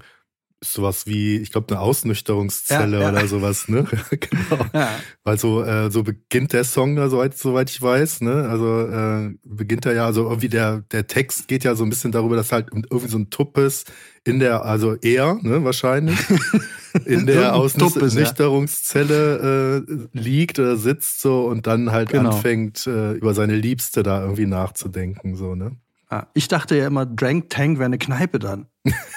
sowas 0.73 1.07
wie, 1.07 1.37
ich 1.39 1.53
glaube, 1.53 1.69
eine 1.75 1.81
Ausnüchterungszelle 1.81 2.99
Ja, 2.99 3.03
ja. 3.05 3.11
oder 3.11 3.27
sowas, 3.27 3.69
ne? 3.69 3.85
genau. 4.11 4.65
Ja. 4.73 4.91
Weil 5.23 5.39
so, 5.39 5.63
äh, 5.63 5.91
so 5.91 6.03
beginnt 6.03 6.53
der 6.53 6.65
Song 6.65 6.97
da, 6.97 7.09
soweit, 7.09 7.37
soweit 7.37 7.71
ich 7.71 7.81
weiß, 7.81 8.21
ne? 8.23 8.49
Also 8.49 8.81
äh, 8.89 9.35
beginnt 9.45 9.87
er 9.87 9.95
ja, 9.95 10.07
also 10.07 10.25
irgendwie 10.25 10.49
der, 10.49 10.83
der 10.93 11.07
Text 11.07 11.49
geht 11.49 11.65
ja 11.65 11.75
so 11.75 11.85
ein 11.85 11.91
bisschen 11.91 12.13
darüber, 12.13 12.37
dass 12.37 12.53
halt 12.53 12.69
irgendwie 12.73 13.09
so 13.09 13.19
ein 13.19 13.31
Tuppes 13.31 13.85
in 14.25 14.39
der, 14.39 14.65
also 14.65 14.97
er, 15.03 15.39
ne, 15.43 15.65
wahrscheinlich, 15.65 16.19
in 17.05 17.27
der. 17.27 17.55
Ausnüchterungszelle 17.55 19.85
äh, 19.87 20.09
liegt 20.19 20.59
oder 20.59 20.77
sitzt 20.77 21.21
so 21.21 21.45
und 21.47 21.67
dann 21.67 21.93
halt 21.93 22.11
Genau. 22.11 22.31
anfängt, 22.31 22.87
äh, 22.87 23.13
über 23.13 23.35
seine 23.35 23.57
Liebste 23.57 24.03
da 24.03 24.23
irgendwie 24.23 24.47
nachzudenken, 24.47 25.37
so, 25.37 25.55
ne? 25.55 25.73
Ah, 26.23 26.27
Ich 26.35 26.49
dachte 26.49 26.77
ja 26.77 26.87
immer, 26.87 27.07
Drank 27.07 27.51
Tank 27.51 27.79
wäre 27.79 27.87
eine 27.87 27.99
Kneipe 27.99 28.39
dann. 28.39 28.67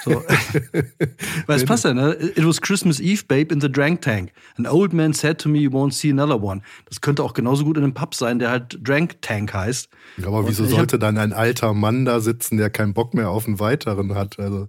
So. 0.04 0.22
Weil 1.46 1.56
es 1.56 1.64
passt 1.64 1.84
ja, 1.84 1.92
ne? 1.94 2.14
It 2.14 2.46
was 2.46 2.60
Christmas 2.60 3.00
Eve, 3.00 3.22
babe, 3.28 3.52
in 3.52 3.60
the 3.60 3.70
Drank 3.70 4.00
Tank. 4.02 4.32
An 4.56 4.66
old 4.66 4.92
man 4.92 5.12
said 5.12 5.38
to 5.38 5.48
me, 5.48 5.58
you 5.58 5.70
won't 5.70 5.92
see 5.92 6.10
another 6.10 6.42
one. 6.42 6.62
Das 6.88 7.00
könnte 7.00 7.22
auch 7.22 7.34
genauso 7.34 7.64
gut 7.64 7.76
in 7.76 7.84
einem 7.84 7.94
Pub 7.94 8.14
sein, 8.14 8.38
der 8.38 8.50
halt 8.50 8.78
Drank 8.82 9.20
Tank 9.22 9.52
heißt. 9.52 9.88
Aber 10.24 10.38
Und 10.38 10.48
wieso 10.48 10.64
ich 10.64 10.70
hab- 10.70 10.76
sollte 10.78 10.98
dann 10.98 11.18
ein 11.18 11.32
alter 11.32 11.74
Mann 11.74 12.04
da 12.04 12.20
sitzen, 12.20 12.56
der 12.56 12.70
keinen 12.70 12.94
Bock 12.94 13.14
mehr 13.14 13.28
auf 13.30 13.46
einen 13.46 13.60
weiteren 13.60 14.14
hat? 14.14 14.38
Also 14.38 14.68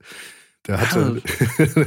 der 0.67 0.81
hatte. 0.81 1.21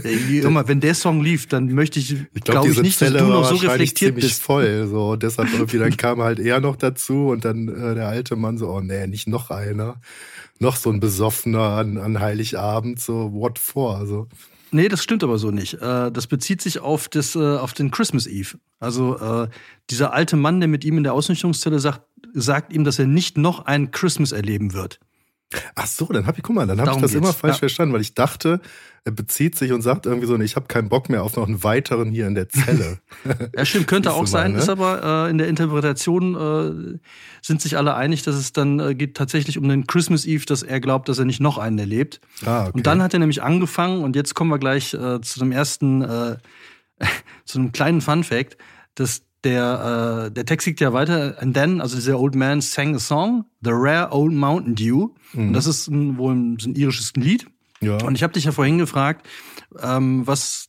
Ey, 0.02 0.41
Immer, 0.41 0.67
wenn 0.69 0.81
der 0.81 0.95
Song 0.95 1.23
lief, 1.23 1.47
dann 1.47 1.69
möchte 1.73 1.99
ich, 1.99 2.12
Ich 2.12 2.43
glaube, 2.43 2.69
glaube 2.69 2.71
ich 2.71 2.83
nicht, 2.83 3.00
dass 3.00 3.09
Zelle 3.09 3.19
du 3.21 3.29
war 3.29 3.41
noch 3.41 3.49
so 3.49 3.57
reflektiert 3.57 4.14
bist. 4.14 4.43
voll. 4.43 4.87
So, 4.91 5.17
deshalb 5.17 5.52
irgendwie, 5.52 5.79
dann 5.79 5.97
kam 5.97 6.21
halt 6.23 6.38
er 6.38 6.61
noch 6.61 6.76
dazu 6.76 7.29
und 7.29 7.45
dann 7.45 7.69
äh, 7.69 7.95
der 7.95 8.09
alte 8.09 8.37
Mann 8.37 8.59
so, 8.59 8.69
oh 8.69 8.81
nee, 8.81 9.07
nicht 9.07 9.29
noch 9.29 9.50
einer. 9.50 10.00
Noch 10.59 10.76
so 10.76 10.91
ein 10.91 11.00
Besoffener 11.00 11.61
an, 11.62 11.99
an 11.99 12.21
Heiligabend, 12.21 13.00
so 13.00 13.33
what 13.33 13.59
for? 13.59 13.97
Also, 13.97 14.29
Nee, 14.75 14.88
das 14.88 15.02
stimmt 15.02 15.23
aber 15.23 15.37
so 15.37 15.50
nicht. 15.50 15.75
Äh, 15.75 16.11
Das 16.11 16.26
bezieht 16.26 16.62
sich 16.62 16.79
auf, 16.81 17.09
das, 17.09 17.35
äh, 17.37 17.38
auf 17.59 17.75
den 17.75 17.91
Christmas 17.91 18.26
Eve. 18.26 18.57
Also 18.81 19.19
äh, 19.19 19.49
dieser 19.91 20.14
alte 20.14 20.37
Mann, 20.37 20.61
der 20.61 20.69
mit 20.69 20.83
ihm 20.85 20.97
in 20.97 21.02
der 21.05 21.12
Ausnüchterungszelle 21.12 21.79
sagt, 21.79 22.00
sagt 22.33 22.73
ihm, 22.73 22.83
dass 22.85 22.99
er 22.99 23.07
nicht 23.07 23.37
noch 23.37 23.67
ein 23.67 23.91
Christmas 23.91 24.33
erleben 24.33 24.73
wird. 24.73 24.99
Ach 25.75 25.87
so, 25.87 26.06
dann 26.06 26.26
hab 26.26 26.37
ich, 26.37 26.42
guck 26.42 26.54
mal, 26.54 26.66
dann 26.66 26.80
habe 26.80 26.92
ich 26.92 26.97
das 26.99 27.14
immer 27.14 27.28
geht's, 27.28 27.40
falsch 27.40 27.56
ja. 27.56 27.61
verstanden, 27.61 27.94
weil 27.94 28.00
ich 28.00 28.14
dachte, 28.14 28.61
er 29.04 29.12
bezieht 29.12 29.56
sich 29.56 29.73
und 29.73 29.82
sagt 29.82 30.06
irgendwie 30.06 30.26
so, 30.26 30.38
ich 30.38 30.54
habe 30.54 30.66
keinen 30.66 30.88
Bock 30.88 31.09
mehr 31.09 31.25
auf 31.25 31.37
noch 31.37 31.47
einen 31.47 31.64
weiteren 31.64 32.11
hier 32.11 32.26
in 32.26 32.35
der 32.35 32.49
Zelle. 32.49 32.99
Ja, 33.56 33.64
stimmt, 33.64 33.87
könnte 33.88 34.12
auch 34.12 34.26
sein, 34.26 34.52
mal, 34.52 34.56
ne? 34.56 34.62
ist 34.62 34.68
aber 34.68 35.26
äh, 35.26 35.30
in 35.30 35.38
der 35.38 35.49
Interpretation 35.49 36.35
äh, 36.35 36.99
sind 37.40 37.61
sich 37.61 37.76
alle 37.76 37.94
einig, 37.94 38.23
dass 38.23 38.37
es 38.37 38.52
dann 38.52 38.78
äh, 38.78 38.94
geht 38.94 39.16
tatsächlich 39.16 39.59
um 39.59 39.68
den 39.68 39.87
Christmas 39.87 40.25
Eve, 40.25 40.44
dass 40.47 40.62
er 40.62 40.80
glaubt, 40.80 41.09
dass 41.09 41.18
er 41.18 41.25
nicht 41.25 41.40
noch 41.40 41.59
einen 41.59 41.78
erlebt. 41.78 42.21
ah, 42.44 42.62
okay. 42.62 42.73
Und 42.75 42.87
dann 42.87 43.02
hat 43.02 43.12
er 43.12 43.21
nämlich 43.21 43.42
angefangen, 43.42 44.02
und 44.02 44.16
jetzt 44.16 44.35
kommen 44.35 44.50
wir 44.50 44.59
gleich 44.59 44.94
äh, 44.94 45.21
zu 45.21 45.38
dem 45.38 45.52
ersten, 45.52 46.02
äh, 46.02 46.37
zu 47.44 47.59
einem 47.59 47.73
kleinen 47.73 48.00
Fun 48.00 48.25
Fact, 48.25 48.56
dass 48.94 49.23
der, 49.44 50.26
äh, 50.28 50.30
der 50.32 50.46
Text 50.46 50.66
liegt 50.66 50.80
ja 50.80 50.92
weiter, 50.92 51.37
and 51.40 51.54
then, 51.54 51.80
also 51.80 51.96
dieser 51.96 52.18
Old 52.18 52.34
Man 52.34 52.61
sang 52.61 52.94
a 52.94 52.99
song, 52.99 53.44
The 53.62 53.70
Rare 53.72 54.12
Old 54.12 54.32
Mountain 54.32 54.75
Dew. 54.75 55.08
Und 55.34 55.52
das 55.52 55.66
ist 55.66 55.88
ein, 55.88 56.16
wohl 56.18 56.34
ein, 56.34 56.58
ein 56.64 56.75
irisches 56.75 57.12
Lied. 57.16 57.46
ja. 57.80 57.96
Und 58.04 58.14
ich 58.14 58.22
habe 58.22 58.32
dich 58.32 58.44
ja 58.44 58.52
vorhin 58.52 58.78
gefragt, 58.78 59.26
ähm, 59.80 60.26
was 60.26 60.68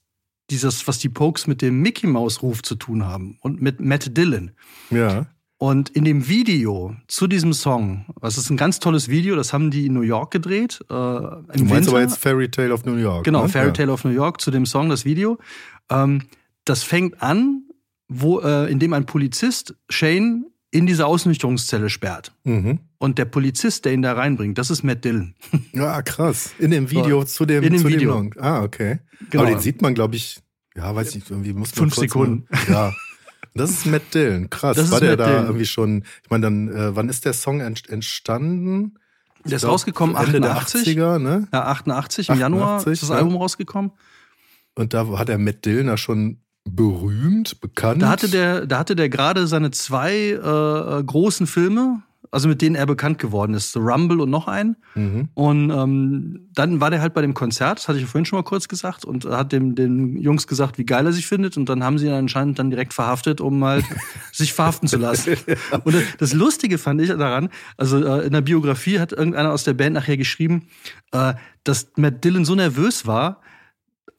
dieses, 0.50 0.88
was 0.88 1.00
die 1.00 1.10
Pokes 1.10 1.48
mit 1.48 1.62
dem 1.62 1.82
Mickey 1.82 2.08
Mouse 2.08 2.42
Ruf 2.42 2.62
zu 2.63 2.75
tun 2.75 3.06
haben 3.06 3.38
und 3.42 3.62
mit 3.62 3.80
Matt 3.80 4.18
Dillon. 4.18 4.51
ja. 4.89 5.27
Und 5.60 5.92
in 5.92 6.03
dem 6.03 6.27
Video 6.27 6.94
zu 7.08 7.25
diesem 7.25 7.53
Song, 7.53 8.06
das 8.22 8.38
ist 8.38 8.50
ein 8.50 8.58
ganz 8.58 8.82
tolles 8.82 9.08
Video, 9.08 9.38
das 9.38 9.53
haben 9.53 9.72
die 9.72 9.86
in 9.86 9.94
New 9.94 10.01
York 10.01 10.32
gedreht. 10.32 10.84
Äh, 10.89 10.94
im 10.94 10.98
Du 10.98 11.13
meinst 11.53 11.72
Winter. 11.72 11.89
aber 11.92 12.01
jetzt 12.01 12.18
Fairy 12.18 12.51
Tale 12.51 12.74
of 12.74 12.84
New 12.84 12.98
York. 12.98 13.24
Genau, 13.24 13.44
ne? 13.44 13.50
Fairy 13.50 13.68
ja. 13.68 13.72
Tale 13.74 13.92
of 13.94 14.03
New 14.03 14.12
York 14.12 14.42
zu 14.42 14.51
dem 14.51 14.65
Song, 14.65 14.89
das 14.89 15.06
Video. 15.06 15.38
Ähm, 15.89 16.24
das 16.65 16.84
fängt 16.84 17.22
an, 17.22 17.63
wo, 18.08 18.40
äh, 18.42 18.72
indem 18.72 18.94
ein 18.94 19.06
Polizist 19.06 19.76
Shane 19.90 20.46
in 20.72 20.86
diese 20.88 21.06
Ausnüchterungszelle 21.06 21.90
sperrt. 21.90 22.32
Mhm. 22.44 22.80
Und 22.98 23.18
der 23.20 23.26
Polizist, 23.26 23.86
der 23.86 23.94
ihn 23.94 24.02
da 24.02 24.14
reinbringt, 24.14 24.58
das 24.58 24.72
ist 24.72 24.84
Matt 24.84 25.06
Dillon. 25.06 25.36
Ja, 25.72 26.02
krass. 26.04 26.52
In 26.58 26.72
dem 26.72 26.90
Video 26.90 27.22
So, 27.22 27.26
zu 27.28 27.46
dem, 27.46 27.64
in 27.64 27.74
dem 27.74 27.82
zu 27.82 27.88
Video. 27.88 28.12
Long. 28.12 28.34
Ah, 28.40 28.64
okay. 28.64 29.00
Genau. 29.30 29.44
Aber 29.44 29.52
den 29.52 29.60
sieht 29.60 29.82
man, 29.82 29.94
glaube 29.94 30.16
ich, 30.16 30.40
ja, 30.76 30.94
weiß 30.96 31.14
nicht, 31.16 31.30
irgendwie 31.30 31.54
muss 31.54 31.76
man 31.76 31.92
Fünf 31.92 31.96
Sekunden. 31.96 32.48
Mal, 32.50 32.60
ja. 32.74 32.94
Das 33.54 33.70
ist 33.70 33.86
Matt 33.86 34.14
Dillon, 34.16 34.50
krass. 34.50 34.76
Das 34.78 34.86
ist 34.86 34.92
War 34.92 35.00
der 35.00 35.12
Matt 35.12 35.20
da 35.20 35.26
Dillon. 35.28 35.46
irgendwie 35.46 35.66
schon, 35.68 36.04
ich 36.24 36.30
meine, 36.32 36.42
dann, 36.42 36.68
äh, 36.70 36.96
wann 36.96 37.08
ist 37.10 37.26
der 37.26 37.34
Song 37.34 37.62
ent 37.62 37.88
entstanden? 37.90 38.96
Ich 39.46 39.50
Der 39.50 39.58
ist 39.58 39.62
glaub, 39.62 39.74
rausgekommen 39.74 40.16
Ende 40.16 40.50
88. 40.50 40.96
der 40.96 41.06
80er, 41.06 41.20
ne? 41.20 41.48
Ja, 41.54 41.66
88, 41.66 42.30
im 42.30 42.40
Januar 42.40 42.78
88, 42.78 42.94
ist 42.94 43.04
das 43.04 43.10
ja. 43.10 43.16
Album 43.18 43.36
rausgekommen. 43.36 43.92
Und 44.76 44.94
da 44.96 45.06
hat 45.20 45.28
der 45.28 45.38
Matt 45.38 45.66
Dillon 45.66 45.86
ja 45.88 45.98
schon 45.98 46.40
berühmt, 46.65 47.60
bekannt. 47.62 48.01
Da 48.01 48.10
hatte 48.10 48.29
der, 48.29 48.65
da 48.65 48.79
hatte 48.79 48.96
der 48.96 49.10
gerade 49.10 49.48
seine 49.48 49.72
zwei 49.72 50.29
äh, 50.32 51.03
großen 51.03 51.46
Filme, 51.48 52.01
also 52.32 52.48
mit 52.48 52.63
denen 52.63 52.75
er 52.75 52.88
bekannt 52.88 53.20
geworden 53.20 53.53
ist, 53.53 53.74
The 53.74 53.79
Rumble 53.79 54.20
und 54.22 54.32
noch 54.32 54.48
einen. 54.48 54.75
Mhm. 54.96 55.29
Und 55.36 55.70
ähm, 55.70 56.48
dann 56.55 56.82
war 56.82 56.89
der 56.89 57.00
halt 57.01 57.13
bei 57.13 57.22
dem 57.22 57.36
Konzert, 57.36 57.77
das 57.77 57.88
hatte 57.88 58.00
ich 58.00 58.05
vorhin 58.08 58.25
schon 58.25 58.39
mal 58.39 58.43
kurz 58.43 58.67
gesagt, 58.67 59.05
und 59.05 59.25
hat 59.25 59.51
dem, 59.51 59.75
den 59.75 60.17
Jungs 60.17 60.48
gesagt, 60.48 60.79
wie 60.79 60.86
geil 60.86 61.05
er 61.05 61.12
sich 61.13 61.27
findet. 61.27 61.58
Und 61.58 61.70
dann 61.70 61.84
haben 61.84 62.00
sie 62.00 62.08
ihn 62.08 62.13
anscheinend 62.13 62.58
dann 62.58 62.72
direkt 62.72 62.93
verhaftet, 62.96 63.39
um 63.39 63.63
halt 63.63 63.86
sich 64.32 64.53
verhaften 64.53 64.88
zu 64.88 64.98
lassen. 64.98 65.36
Und 65.84 65.93
das- 65.93 66.03
das 66.17 66.34
Lustige 66.34 66.79
fand 66.79 67.01
ich 67.01 67.10
daran, 67.10 67.50
also 67.77 68.03
äh, 68.03 68.25
in 68.25 68.34
der 68.34 68.41
Biografie 68.41 68.98
hat 69.00 69.12
irgendeiner 69.12 69.51
aus 69.51 69.63
der 69.63 69.74
Band 69.74 69.93
nachher 69.93 70.17
geschrieben, 70.17 70.67
äh, 71.12 71.34
dass 71.63 71.89
Matt 71.98 72.24
Dillon 72.24 72.46
so 72.46 72.55
nervös 72.55 73.05
war, 73.05 73.41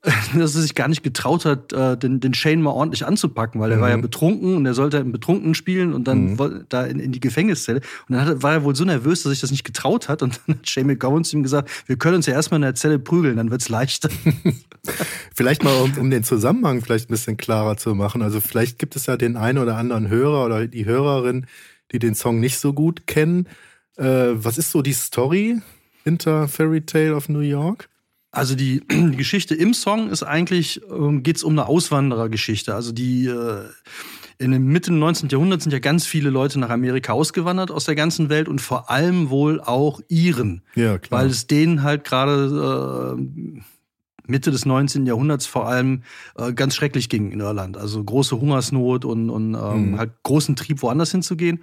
dass 0.36 0.54
er 0.54 0.60
sich 0.62 0.74
gar 0.74 0.88
nicht 0.88 1.02
getraut 1.02 1.44
hat, 1.46 1.72
äh, 1.72 1.96
den, 1.96 2.20
den 2.20 2.34
Shane 2.34 2.60
mal 2.60 2.70
ordentlich 2.72 3.06
anzupacken, 3.06 3.60
weil 3.60 3.72
er 3.72 3.80
war 3.80 3.88
ja 3.88 3.96
Mhm. 3.96 4.02
betrunken 4.02 4.54
und 4.56 4.66
er 4.66 4.74
sollte 4.74 4.98
im 4.98 5.12
Betrunkenen 5.12 5.54
spielen 5.54 5.94
und 5.94 6.06
dann 6.06 6.34
Mhm. 6.34 6.64
da 6.68 6.84
in, 6.84 7.00
in 7.00 7.10
die 7.12 7.20
Gefängniszelle. 7.20 7.80
Und 8.08 8.16
dann 8.16 8.26
hat, 8.26 8.42
war 8.42 8.52
er 8.52 8.64
wohl 8.64 8.76
so 8.76 8.84
nervös, 8.84 9.20
dass 9.22 9.30
er 9.30 9.34
sich 9.34 9.40
das 9.40 9.50
nicht 9.50 9.64
getraut 9.64 10.08
hat. 10.10 10.22
Und 10.22 10.40
dann 10.46 10.56
hat 10.56 10.68
Shane 10.68 10.86
McGowan 10.88 11.24
zu 11.24 11.36
ihm 11.36 11.42
gesagt, 11.42 11.70
wir 11.86 11.96
können 11.96 12.16
uns 12.16 12.26
ja 12.26 12.34
erstmal 12.34 12.58
in 12.58 12.62
der 12.62 12.74
Zelle 12.74 12.98
prügeln, 12.98 13.36
dann 13.38 13.50
wird's 13.50 13.68
leichter. 13.70 14.10
Vielleicht 15.34 15.64
mal, 15.64 15.74
um, 15.80 15.96
um 15.98 16.10
den 16.10 16.24
Zusammenhang 16.24 16.82
vielleicht 16.82 17.08
ein 17.08 17.12
bisschen 17.12 17.36
klarer 17.36 17.76
zu 17.76 17.94
machen. 17.94 18.20
Also 18.22 18.40
vielleicht 18.40 18.78
gibt 18.78 18.96
es 18.96 19.06
ja 19.06 19.16
den 19.16 19.36
einen 19.36 19.58
oder 19.58 19.76
anderen 19.76 20.08
Hörer 20.08 20.44
oder 20.44 20.66
die 20.66 20.84
Hörerin, 20.84 21.46
die 21.92 21.98
den 21.98 22.14
Song 22.14 22.40
nicht 22.40 22.58
so 22.58 22.72
gut 22.74 23.06
kennen. 23.06 23.48
Äh, 23.96 24.04
was 24.34 24.58
ist 24.58 24.70
so 24.70 24.82
die 24.82 24.92
Story 24.92 25.60
hinter 26.02 26.48
Fairy 26.48 26.82
Tale 26.82 27.14
of 27.16 27.28
New 27.30 27.40
York? 27.40 27.88
Also 28.34 28.54
die, 28.54 28.80
die 28.90 29.16
Geschichte 29.16 29.54
im 29.54 29.74
Song 29.74 30.10
ist 30.10 30.22
eigentlich, 30.22 30.80
ähm, 30.90 31.22
geht's 31.22 31.42
um 31.42 31.52
eine 31.52 31.66
Auswanderergeschichte. 31.66 32.74
Also 32.74 32.92
die 32.92 33.26
äh, 33.26 33.64
in 34.38 34.50
der 34.50 34.60
Mitte 34.60 34.90
des 34.90 34.98
19. 34.98 35.28
Jahrhunderts 35.28 35.64
sind 35.64 35.72
ja 35.72 35.78
ganz 35.78 36.06
viele 36.06 36.30
Leute 36.30 36.58
nach 36.58 36.70
Amerika 36.70 37.12
ausgewandert 37.12 37.70
aus 37.70 37.84
der 37.84 37.94
ganzen 37.94 38.28
Welt 38.28 38.48
und 38.48 38.60
vor 38.60 38.90
allem 38.90 39.30
wohl 39.30 39.60
auch 39.60 40.00
Iren. 40.08 40.62
Ja, 40.74 40.98
klar. 40.98 41.20
weil 41.20 41.30
es 41.30 41.46
denen 41.46 41.82
halt 41.82 42.04
gerade 42.04 43.16
äh, 43.16 43.60
Mitte 44.26 44.50
des 44.50 44.66
19. 44.66 45.06
Jahrhunderts 45.06 45.46
vor 45.46 45.68
allem 45.68 46.02
äh, 46.36 46.52
ganz 46.52 46.74
schrecklich 46.74 47.08
ging 47.08 47.30
in 47.30 47.40
Irland. 47.40 47.76
Also 47.76 48.02
große 48.02 48.40
Hungersnot 48.40 49.04
und, 49.04 49.30
und 49.30 49.54
ähm, 49.54 49.92
mhm. 49.92 49.98
halt 49.98 50.12
großen 50.22 50.56
Trieb, 50.56 50.82
woanders 50.82 51.10
hinzugehen. 51.10 51.62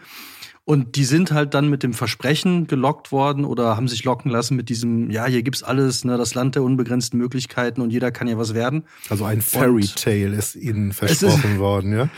Und 0.63 0.95
die 0.95 1.05
sind 1.05 1.31
halt 1.31 1.53
dann 1.53 1.69
mit 1.69 1.81
dem 1.81 1.93
Versprechen 1.93 2.67
gelockt 2.67 3.11
worden 3.11 3.45
oder 3.45 3.75
haben 3.75 3.87
sich 3.87 4.03
locken 4.03 4.29
lassen 4.29 4.55
mit 4.55 4.69
diesem, 4.69 5.09
ja, 5.09 5.25
hier 5.25 5.41
gibt's 5.41 5.63
alles, 5.63 6.05
ne, 6.05 6.17
das 6.17 6.35
Land 6.35 6.55
der 6.55 6.63
unbegrenzten 6.63 7.17
Möglichkeiten 7.17 7.81
und 7.81 7.89
jeder 7.89 8.11
kann 8.11 8.27
ja 8.27 8.37
was 8.37 8.53
werden. 8.53 8.83
Also 9.09 9.25
ein 9.25 9.41
Fairy 9.41 9.87
Tale 9.87 10.35
ist 10.35 10.55
ihnen 10.55 10.93
versprochen 10.93 11.53
ist, 11.53 11.59
worden, 11.59 11.93
ja? 11.93 12.09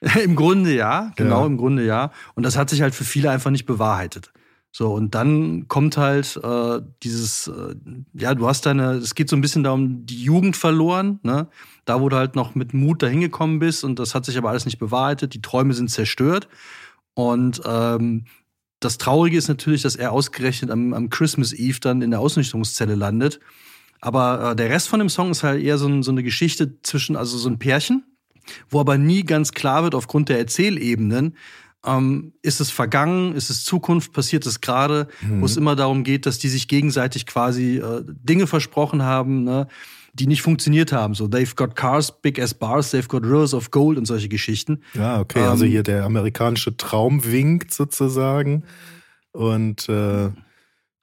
Im 0.22 0.36
Grunde 0.36 0.74
ja, 0.74 1.10
genau, 1.16 1.40
ja. 1.40 1.46
im 1.46 1.56
Grunde 1.56 1.84
ja. 1.84 2.12
Und 2.36 2.44
das 2.44 2.56
hat 2.56 2.70
sich 2.70 2.82
halt 2.82 2.94
für 2.94 3.02
viele 3.02 3.30
einfach 3.30 3.50
nicht 3.50 3.66
bewahrheitet. 3.66 4.32
So, 4.70 4.92
und 4.92 5.14
dann 5.14 5.66
kommt 5.66 5.96
halt 5.96 6.38
äh, 6.42 6.80
dieses, 7.02 7.48
äh, 7.48 7.74
ja, 8.12 8.34
du 8.34 8.46
hast 8.46 8.64
deine, 8.64 8.92
es 8.92 9.16
geht 9.16 9.28
so 9.28 9.34
ein 9.34 9.40
bisschen 9.40 9.64
darum, 9.64 10.06
die 10.06 10.22
Jugend 10.22 10.56
verloren, 10.56 11.18
ne? 11.22 11.48
Da, 11.84 12.00
wo 12.00 12.08
du 12.08 12.16
halt 12.16 12.36
noch 12.36 12.54
mit 12.54 12.74
Mut 12.74 13.02
dahin 13.02 13.20
gekommen 13.20 13.58
bist 13.58 13.82
und 13.82 13.98
das 13.98 14.14
hat 14.14 14.26
sich 14.26 14.36
aber 14.36 14.50
alles 14.50 14.66
nicht 14.66 14.78
bewahrheitet, 14.78 15.34
die 15.34 15.42
Träume 15.42 15.72
sind 15.72 15.90
zerstört. 15.90 16.48
Und 17.18 17.60
ähm, 17.64 18.26
das 18.78 18.96
Traurige 18.96 19.36
ist 19.36 19.48
natürlich, 19.48 19.82
dass 19.82 19.96
er 19.96 20.12
ausgerechnet 20.12 20.70
am, 20.70 20.94
am 20.94 21.10
Christmas 21.10 21.52
Eve 21.52 21.80
dann 21.80 22.00
in 22.00 22.12
der 22.12 22.20
Ausnüchterungszelle 22.20 22.94
landet. 22.94 23.40
Aber 24.00 24.52
äh, 24.52 24.56
der 24.56 24.70
Rest 24.70 24.88
von 24.88 25.00
dem 25.00 25.08
Song 25.08 25.32
ist 25.32 25.42
halt 25.42 25.60
eher 25.60 25.78
so, 25.78 25.88
ein, 25.88 26.04
so 26.04 26.12
eine 26.12 26.22
Geschichte 26.22 26.80
zwischen, 26.82 27.16
also 27.16 27.36
so 27.36 27.48
ein 27.48 27.58
Pärchen, 27.58 28.04
wo 28.70 28.78
aber 28.78 28.98
nie 28.98 29.24
ganz 29.24 29.50
klar 29.50 29.82
wird 29.82 29.96
aufgrund 29.96 30.28
der 30.28 30.38
Erzählebenen, 30.38 31.34
ähm, 31.84 32.34
ist 32.42 32.60
es 32.60 32.70
vergangen, 32.70 33.34
ist 33.34 33.50
es 33.50 33.64
Zukunft, 33.64 34.12
passiert 34.12 34.46
es 34.46 34.60
gerade, 34.60 35.08
mhm. 35.20 35.40
wo 35.40 35.46
es 35.46 35.56
immer 35.56 35.74
darum 35.74 36.04
geht, 36.04 36.24
dass 36.24 36.38
die 36.38 36.48
sich 36.48 36.68
gegenseitig 36.68 37.26
quasi 37.26 37.78
äh, 37.78 38.04
Dinge 38.06 38.46
versprochen 38.46 39.02
haben, 39.02 39.42
ne, 39.42 39.66
die 40.18 40.26
nicht 40.26 40.42
funktioniert 40.42 40.92
haben. 40.92 41.14
So, 41.14 41.26
they've 41.26 41.54
got 41.54 41.76
cars 41.76 42.12
big 42.20 42.40
as 42.40 42.54
bars, 42.54 42.90
they've 42.90 43.08
got 43.08 43.24
rivers 43.24 43.54
of 43.54 43.70
gold 43.70 43.98
und 43.98 44.06
solche 44.06 44.28
Geschichten. 44.28 44.82
Ja, 44.94 45.20
okay, 45.20 45.40
also 45.40 45.46
ähm, 45.46 45.52
also 45.52 45.64
hier 45.64 45.82
der 45.82 46.04
amerikanische 46.04 46.76
Traum 46.76 47.24
winkt 47.24 47.72
sozusagen 47.72 48.64
und 49.32 49.88
äh, 49.88 50.30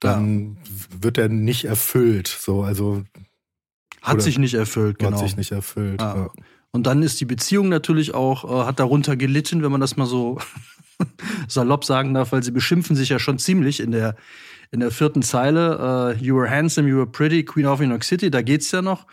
dann 0.00 0.56
ja. 0.64 1.02
wird 1.02 1.18
er 1.18 1.28
nicht 1.28 1.64
erfüllt. 1.64 2.28
So, 2.28 2.62
also 2.62 3.04
hat 4.02 4.22
sich 4.22 4.38
nicht 4.38 4.54
erfüllt, 4.54 4.98
genau. 4.98 5.12
Hat 5.12 5.18
sich 5.18 5.36
nicht 5.36 5.50
erfüllt. 5.50 6.00
Ah. 6.00 6.14
Ja. 6.16 6.30
Und 6.70 6.86
dann 6.86 7.02
ist 7.02 7.20
die 7.20 7.24
Beziehung 7.24 7.68
natürlich 7.68 8.14
auch, 8.14 8.44
äh, 8.44 8.66
hat 8.66 8.78
darunter 8.78 9.16
gelitten, 9.16 9.62
wenn 9.62 9.72
man 9.72 9.80
das 9.80 9.96
mal 9.96 10.06
so 10.06 10.38
salopp 11.48 11.84
sagen 11.84 12.14
darf, 12.14 12.32
weil 12.32 12.42
sie 12.42 12.50
beschimpfen 12.50 12.94
sich 12.94 13.08
ja 13.08 13.18
schon 13.18 13.38
ziemlich 13.38 13.80
in 13.80 13.92
der, 13.92 14.14
in 14.70 14.80
der 14.80 14.90
vierten 14.90 15.22
Zeile. 15.22 16.14
Uh, 16.18 16.22
you 16.22 16.36
were 16.36 16.50
handsome, 16.50 16.88
you 16.88 16.96
were 16.96 17.06
pretty, 17.06 17.44
Queen 17.44 17.66
of 17.66 17.80
New 17.80 17.88
York 17.88 18.04
City, 18.04 18.30
da 18.30 18.42
geht's 18.42 18.70
ja 18.72 18.82
noch. 18.82 19.06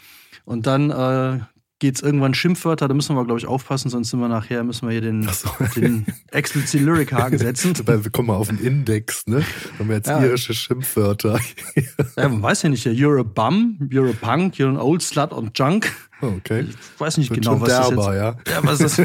Und 0.46 0.68
dann 0.68 0.90
äh, 0.90 1.40
geht 1.84 1.96
es 1.96 2.02
irgendwann 2.02 2.34
Schimpfwörter, 2.34 2.88
da 2.88 2.94
müssen 2.94 3.14
wir, 3.14 3.26
glaube 3.26 3.40
ich, 3.40 3.46
aufpassen, 3.46 3.90
sonst 3.90 4.10
sind 4.10 4.22
wir 4.22 4.30
nachher, 4.30 4.64
müssen 4.64 4.88
wir 4.88 4.94
hier 4.94 5.02
den, 5.02 5.28
so. 5.28 5.50
den 5.76 6.06
explizit 6.32 6.80
Lyric-Haken 6.80 7.38
setzen. 7.38 7.74
wir 7.86 8.10
kommen 8.10 8.30
mal 8.30 8.36
auf 8.36 8.48
den 8.48 8.60
Index, 8.60 9.28
ne? 9.28 9.44
Haben 9.78 9.90
wir 9.90 9.98
jetzt 9.98 10.08
ja. 10.08 10.24
irische 10.24 10.54
Schimpfwörter. 10.54 11.42
ja, 12.16 12.30
man 12.30 12.42
weiß 12.42 12.62
ja 12.62 12.70
nicht, 12.70 12.88
you're 12.88 13.20
a 13.20 13.24
bum, 13.24 13.78
you're 13.90 14.10
a 14.10 14.14
punk, 14.14 14.56
you're 14.56 14.70
an 14.70 14.78
old 14.78 15.02
slut 15.02 15.34
on 15.34 15.52
junk. 15.54 15.92
Oh, 16.22 16.28
okay. 16.28 16.68
Ich 16.70 17.00
weiß 17.02 17.18
nicht 17.18 17.34
genau, 17.34 17.60
was 17.60 17.68
derber, 17.68 18.14
das 18.14 18.36
jetzt, 18.38 18.48
ja. 18.48 18.54
ja 18.54 18.64
was, 18.64 18.80
das, 18.80 18.98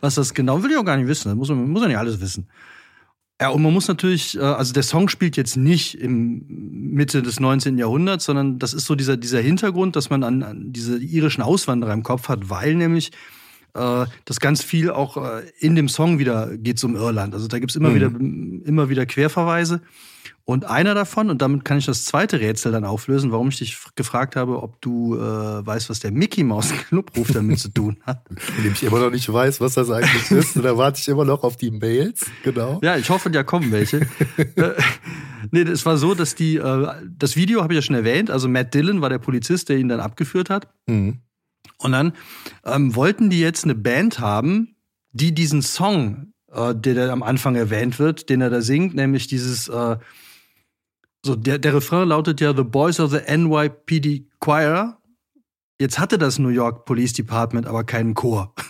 was 0.00 0.14
das 0.16 0.34
genau, 0.34 0.60
will 0.64 0.72
ich 0.72 0.76
auch 0.76 0.84
gar 0.84 0.96
nicht 0.96 1.06
wissen. 1.06 1.28
Das 1.28 1.36
muss 1.36 1.50
man, 1.50 1.70
muss 1.70 1.82
man 1.82 1.88
nicht 1.88 1.98
alles 1.98 2.20
wissen. 2.20 2.48
Ja, 3.40 3.48
und 3.48 3.62
man 3.62 3.72
muss 3.72 3.88
natürlich, 3.88 4.36
äh, 4.36 4.40
also 4.40 4.74
der 4.74 4.82
Song 4.82 5.08
spielt 5.08 5.36
jetzt 5.36 5.56
nicht 5.56 5.98
im 5.98 6.44
Mitte 6.48 7.22
des 7.22 7.40
19. 7.40 7.78
Jahrhunderts, 7.78 8.26
sondern 8.26 8.58
das 8.58 8.74
ist 8.74 8.84
so 8.84 8.94
dieser, 8.94 9.16
dieser 9.16 9.40
Hintergrund, 9.40 9.96
dass 9.96 10.10
man 10.10 10.22
an, 10.22 10.42
an 10.42 10.72
diese 10.72 10.98
irischen 10.98 11.40
Auswanderer 11.40 11.94
im 11.94 12.02
Kopf 12.02 12.28
hat, 12.28 12.50
weil 12.50 12.74
nämlich 12.74 13.12
äh, 13.74 14.04
das 14.26 14.40
ganz 14.40 14.62
viel 14.62 14.90
auch 14.90 15.16
äh, 15.16 15.42
in 15.58 15.74
dem 15.74 15.88
Song 15.88 16.18
wieder 16.18 16.54
geht 16.58 16.82
um 16.84 16.96
Irland. 16.96 17.32
Also 17.32 17.48
da 17.48 17.58
gibt's 17.58 17.76
immer 17.76 17.90
mhm. 17.90 17.94
wieder 17.94 18.06
immer 18.68 18.88
wieder 18.90 19.06
Querverweise. 19.06 19.80
Und 20.50 20.64
einer 20.64 20.96
davon, 20.96 21.30
und 21.30 21.42
damit 21.42 21.64
kann 21.64 21.78
ich 21.78 21.86
das 21.86 22.04
zweite 22.04 22.40
Rätsel 22.40 22.72
dann 22.72 22.84
auflösen, 22.84 23.30
warum 23.30 23.50
ich 23.50 23.58
dich 23.58 23.78
gefragt 23.94 24.34
habe, 24.34 24.64
ob 24.64 24.80
du 24.80 25.14
äh, 25.14 25.20
weißt, 25.64 25.88
was 25.88 26.00
der 26.00 26.10
Mickey 26.10 26.42
Mouse 26.42 26.72
Clubruf 26.88 27.30
damit 27.32 27.60
zu 27.60 27.68
tun 27.68 27.98
hat. 28.02 28.26
Indem 28.56 28.72
ich 28.72 28.82
immer 28.82 28.98
noch 28.98 29.12
nicht 29.12 29.32
weiß, 29.32 29.60
was 29.60 29.74
das 29.74 29.90
eigentlich 29.90 30.28
ist. 30.32 30.56
Und 30.56 30.64
da 30.64 30.76
warte 30.76 30.98
ich 31.00 31.06
immer 31.06 31.24
noch 31.24 31.44
auf 31.44 31.56
die 31.56 31.70
Mails. 31.70 32.26
Genau. 32.42 32.80
Ja, 32.82 32.96
ich 32.96 33.08
hoffe, 33.10 33.30
da 33.30 33.44
kommen 33.44 33.70
welche. 33.70 34.00
Äh, 34.56 34.72
nee, 35.52 35.62
es 35.62 35.86
war 35.86 35.96
so, 35.96 36.14
dass 36.14 36.34
die, 36.34 36.56
äh, 36.56 36.88
das 37.16 37.36
Video 37.36 37.62
habe 37.62 37.72
ich 37.72 37.76
ja 37.76 37.82
schon 37.82 37.94
erwähnt. 37.94 38.28
Also 38.28 38.48
Matt 38.48 38.74
Dillon 38.74 39.00
war 39.02 39.08
der 39.08 39.18
Polizist, 39.18 39.68
der 39.68 39.78
ihn 39.78 39.88
dann 39.88 40.00
abgeführt 40.00 40.50
hat. 40.50 40.66
Mhm. 40.86 41.20
Und 41.78 41.92
dann 41.92 42.12
ähm, 42.64 42.96
wollten 42.96 43.30
die 43.30 43.38
jetzt 43.38 43.62
eine 43.62 43.76
Band 43.76 44.18
haben, 44.18 44.74
die 45.12 45.32
diesen 45.32 45.62
Song, 45.62 46.32
äh, 46.52 46.74
der 46.74 46.94
da 46.94 47.12
am 47.12 47.22
Anfang 47.22 47.54
erwähnt 47.54 48.00
wird, 48.00 48.28
den 48.28 48.40
er 48.40 48.50
da 48.50 48.60
singt, 48.60 48.96
nämlich 48.96 49.28
dieses 49.28 49.68
äh, 49.68 49.96
so, 51.24 51.36
der, 51.36 51.58
der 51.58 51.74
Refrain 51.74 52.08
lautet 52.08 52.40
ja 52.40 52.54
The 52.54 52.64
Boys 52.64 52.98
of 53.00 53.10
the 53.10 53.18
NYPD 53.18 54.26
Choir. 54.40 54.98
Jetzt 55.78 55.98
hatte 55.98 56.18
das 56.18 56.38
New 56.38 56.48
York 56.48 56.84
Police 56.84 57.12
Department 57.12 57.66
aber 57.66 57.84
keinen 57.84 58.14
Chor. 58.14 58.54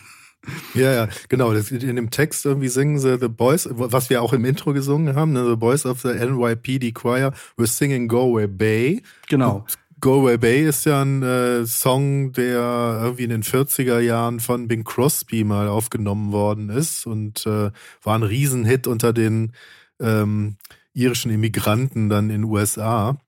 Ja, 0.73 0.93
ja, 0.93 1.09
genau. 1.29 1.53
in 1.53 1.97
dem 1.97 2.11
Text 2.11 2.47
irgendwie 2.47 2.69
singen 2.69 2.99
sie 2.99 3.19
The 3.19 3.29
Boys, 3.29 3.69
was 3.71 4.09
wir 4.09 4.23
auch 4.23 4.33
im 4.33 4.47
Intro 4.47 4.73
gesungen 4.73 5.15
haben, 5.15 5.33
ne? 5.33 5.47
The 5.47 5.57
Boys 5.57 5.85
of 5.85 6.01
the 6.01 6.09
NYPD 6.09 6.93
Choir, 6.93 7.35
we're 7.59 7.67
singing 7.67 8.09
Go 8.09 8.31
Away 8.31 8.47
Bay. 8.47 9.03
Genau. 9.29 9.67
Go 10.01 10.23
Away 10.23 10.39
Bay 10.39 10.67
ist 10.67 10.87
ja 10.87 11.03
ein 11.03 11.23
äh, 11.23 11.67
Song, 11.67 12.33
der 12.33 13.01
irgendwie 13.03 13.25
in 13.25 13.31
den 13.31 13.43
40er 13.43 14.01
Jahren 14.01 14.41
von 14.41 14.67
Bing 14.67 14.83
Crosby 14.83 15.45
mal 15.45 15.69
aufgenommen 15.69 16.33
worden 16.33 16.71
ist 16.71 17.07
und 17.07 17.45
äh, 17.47 17.71
war 18.03 18.15
ein 18.15 18.23
Riesenhit 18.23 18.87
unter 18.87 19.13
den 19.13 19.53
ähm, 20.01 20.57
irischen 21.01 21.31
Immigranten 21.31 22.09
dann 22.09 22.31
in 22.31 22.43
den 22.43 22.45
USA. 22.45 23.19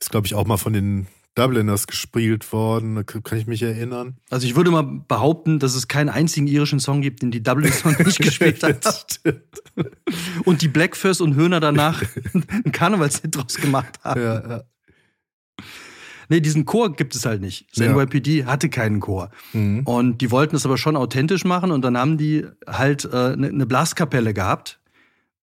Ist, 0.00 0.10
glaube 0.10 0.26
ich, 0.26 0.34
auch 0.34 0.46
mal 0.46 0.56
von 0.56 0.72
den 0.72 1.06
Dubliners 1.34 1.86
gespielt 1.86 2.52
worden, 2.52 2.96
da 2.96 3.02
kann 3.02 3.38
ich 3.38 3.46
mich 3.46 3.62
erinnern. 3.62 4.16
Also 4.30 4.46
ich 4.46 4.56
würde 4.56 4.70
mal 4.70 4.82
behaupten, 4.82 5.58
dass 5.58 5.74
es 5.74 5.86
keinen 5.86 6.08
einzigen 6.08 6.46
irischen 6.46 6.80
Song 6.80 7.02
gibt, 7.02 7.22
den 7.22 7.30
die 7.30 7.42
Dubliners 7.42 7.84
noch 7.84 7.98
nicht 7.98 8.18
gespielt 8.22 8.62
haben. 8.62 8.76
und 10.44 10.62
die 10.62 10.68
Blackfurs 10.68 11.20
und 11.20 11.36
Höhner 11.36 11.60
danach 11.60 12.02
einen 12.34 12.72
Karnevalshit 12.72 13.34
draus 13.34 13.54
gemacht 13.56 14.00
haben. 14.02 14.20
Ja, 14.20 14.48
ja. 14.48 14.62
Nee, 16.28 16.40
diesen 16.40 16.64
Chor 16.64 16.94
gibt 16.94 17.14
es 17.14 17.26
halt 17.26 17.40
nicht. 17.40 17.66
Das 17.70 17.84
ja. 17.84 17.92
NYPD 17.92 18.44
hatte 18.44 18.68
keinen 18.68 19.00
Chor. 19.00 19.30
Mhm. 19.52 19.82
Und 19.84 20.18
die 20.18 20.30
wollten 20.30 20.56
es 20.56 20.64
aber 20.64 20.78
schon 20.78 20.96
authentisch 20.96 21.44
machen 21.44 21.70
und 21.70 21.82
dann 21.82 21.96
haben 21.96 22.18
die 22.18 22.46
halt 22.66 23.04
äh, 23.04 23.32
eine 23.32 23.52
ne 23.52 23.66
Blaskapelle 23.66 24.34
gehabt 24.34 24.79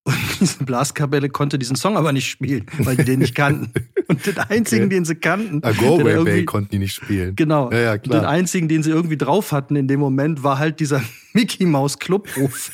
und 0.08 0.16
diese 0.40 0.64
Blaskapelle 0.64 1.30
konnte 1.30 1.60
diesen 1.60 1.76
Song 1.76 1.98
aber 1.98 2.14
nicht 2.14 2.30
spielen, 2.30 2.66
weil 2.80 2.96
die 2.96 3.04
den 3.04 3.20
nicht 3.20 3.36
kannten. 3.36 3.72
Und 4.08 4.26
den 4.26 4.38
einzigen, 4.38 4.86
okay. 4.86 4.96
den 4.96 5.04
sie 5.04 5.16
kannten. 5.16 5.62
A 5.66 5.74
Go 5.74 6.00
Away 6.00 6.24
Bay 6.24 6.46
konnten 6.46 6.70
die 6.70 6.80
nicht 6.80 6.94
spielen. 6.94 7.36
Genau. 7.36 7.70
Ja, 7.74 7.80
ja, 7.80 7.98
klar. 7.98 8.22
Den 8.22 8.26
einzigen, 8.26 8.70
den 8.70 8.82
sie 8.82 8.90
irgendwie 8.90 9.18
drauf 9.18 9.52
hatten 9.52 9.76
in 9.76 9.90
dem 9.90 10.00
Moment, 10.00 10.44
war 10.44 10.60
halt 10.60 10.80
dieser 10.80 11.04
Mickey 11.34 11.66
Mouse 11.66 12.00
Clubruf. 12.00 12.72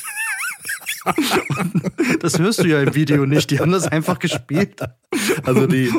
das 2.19 2.38
hörst 2.38 2.63
du 2.63 2.67
ja 2.67 2.84
im 2.84 2.93
Video 2.93 3.26
nicht. 3.26 3.50
Die 3.50 3.60
haben 3.60 3.72
das 3.72 3.88
einfach 3.88 4.19
gespielt. 4.19 4.80
Also 5.43 5.65
die, 5.65 5.91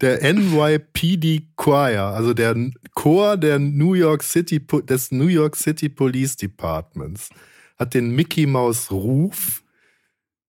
der 0.00 0.24
NYPD 0.34 1.42
Choir, 1.54 2.06
also 2.06 2.34
der 2.34 2.56
Chor 2.94 3.36
der 3.36 3.60
New 3.60 3.94
York 3.94 4.24
City, 4.24 4.60
des 4.88 5.12
New 5.12 5.28
York 5.28 5.54
City 5.54 5.88
Police 5.88 6.34
Departments, 6.34 7.28
hat 7.78 7.94
den 7.94 8.10
Mickey 8.10 8.44
Mouse 8.46 8.90
Ruf 8.90 9.62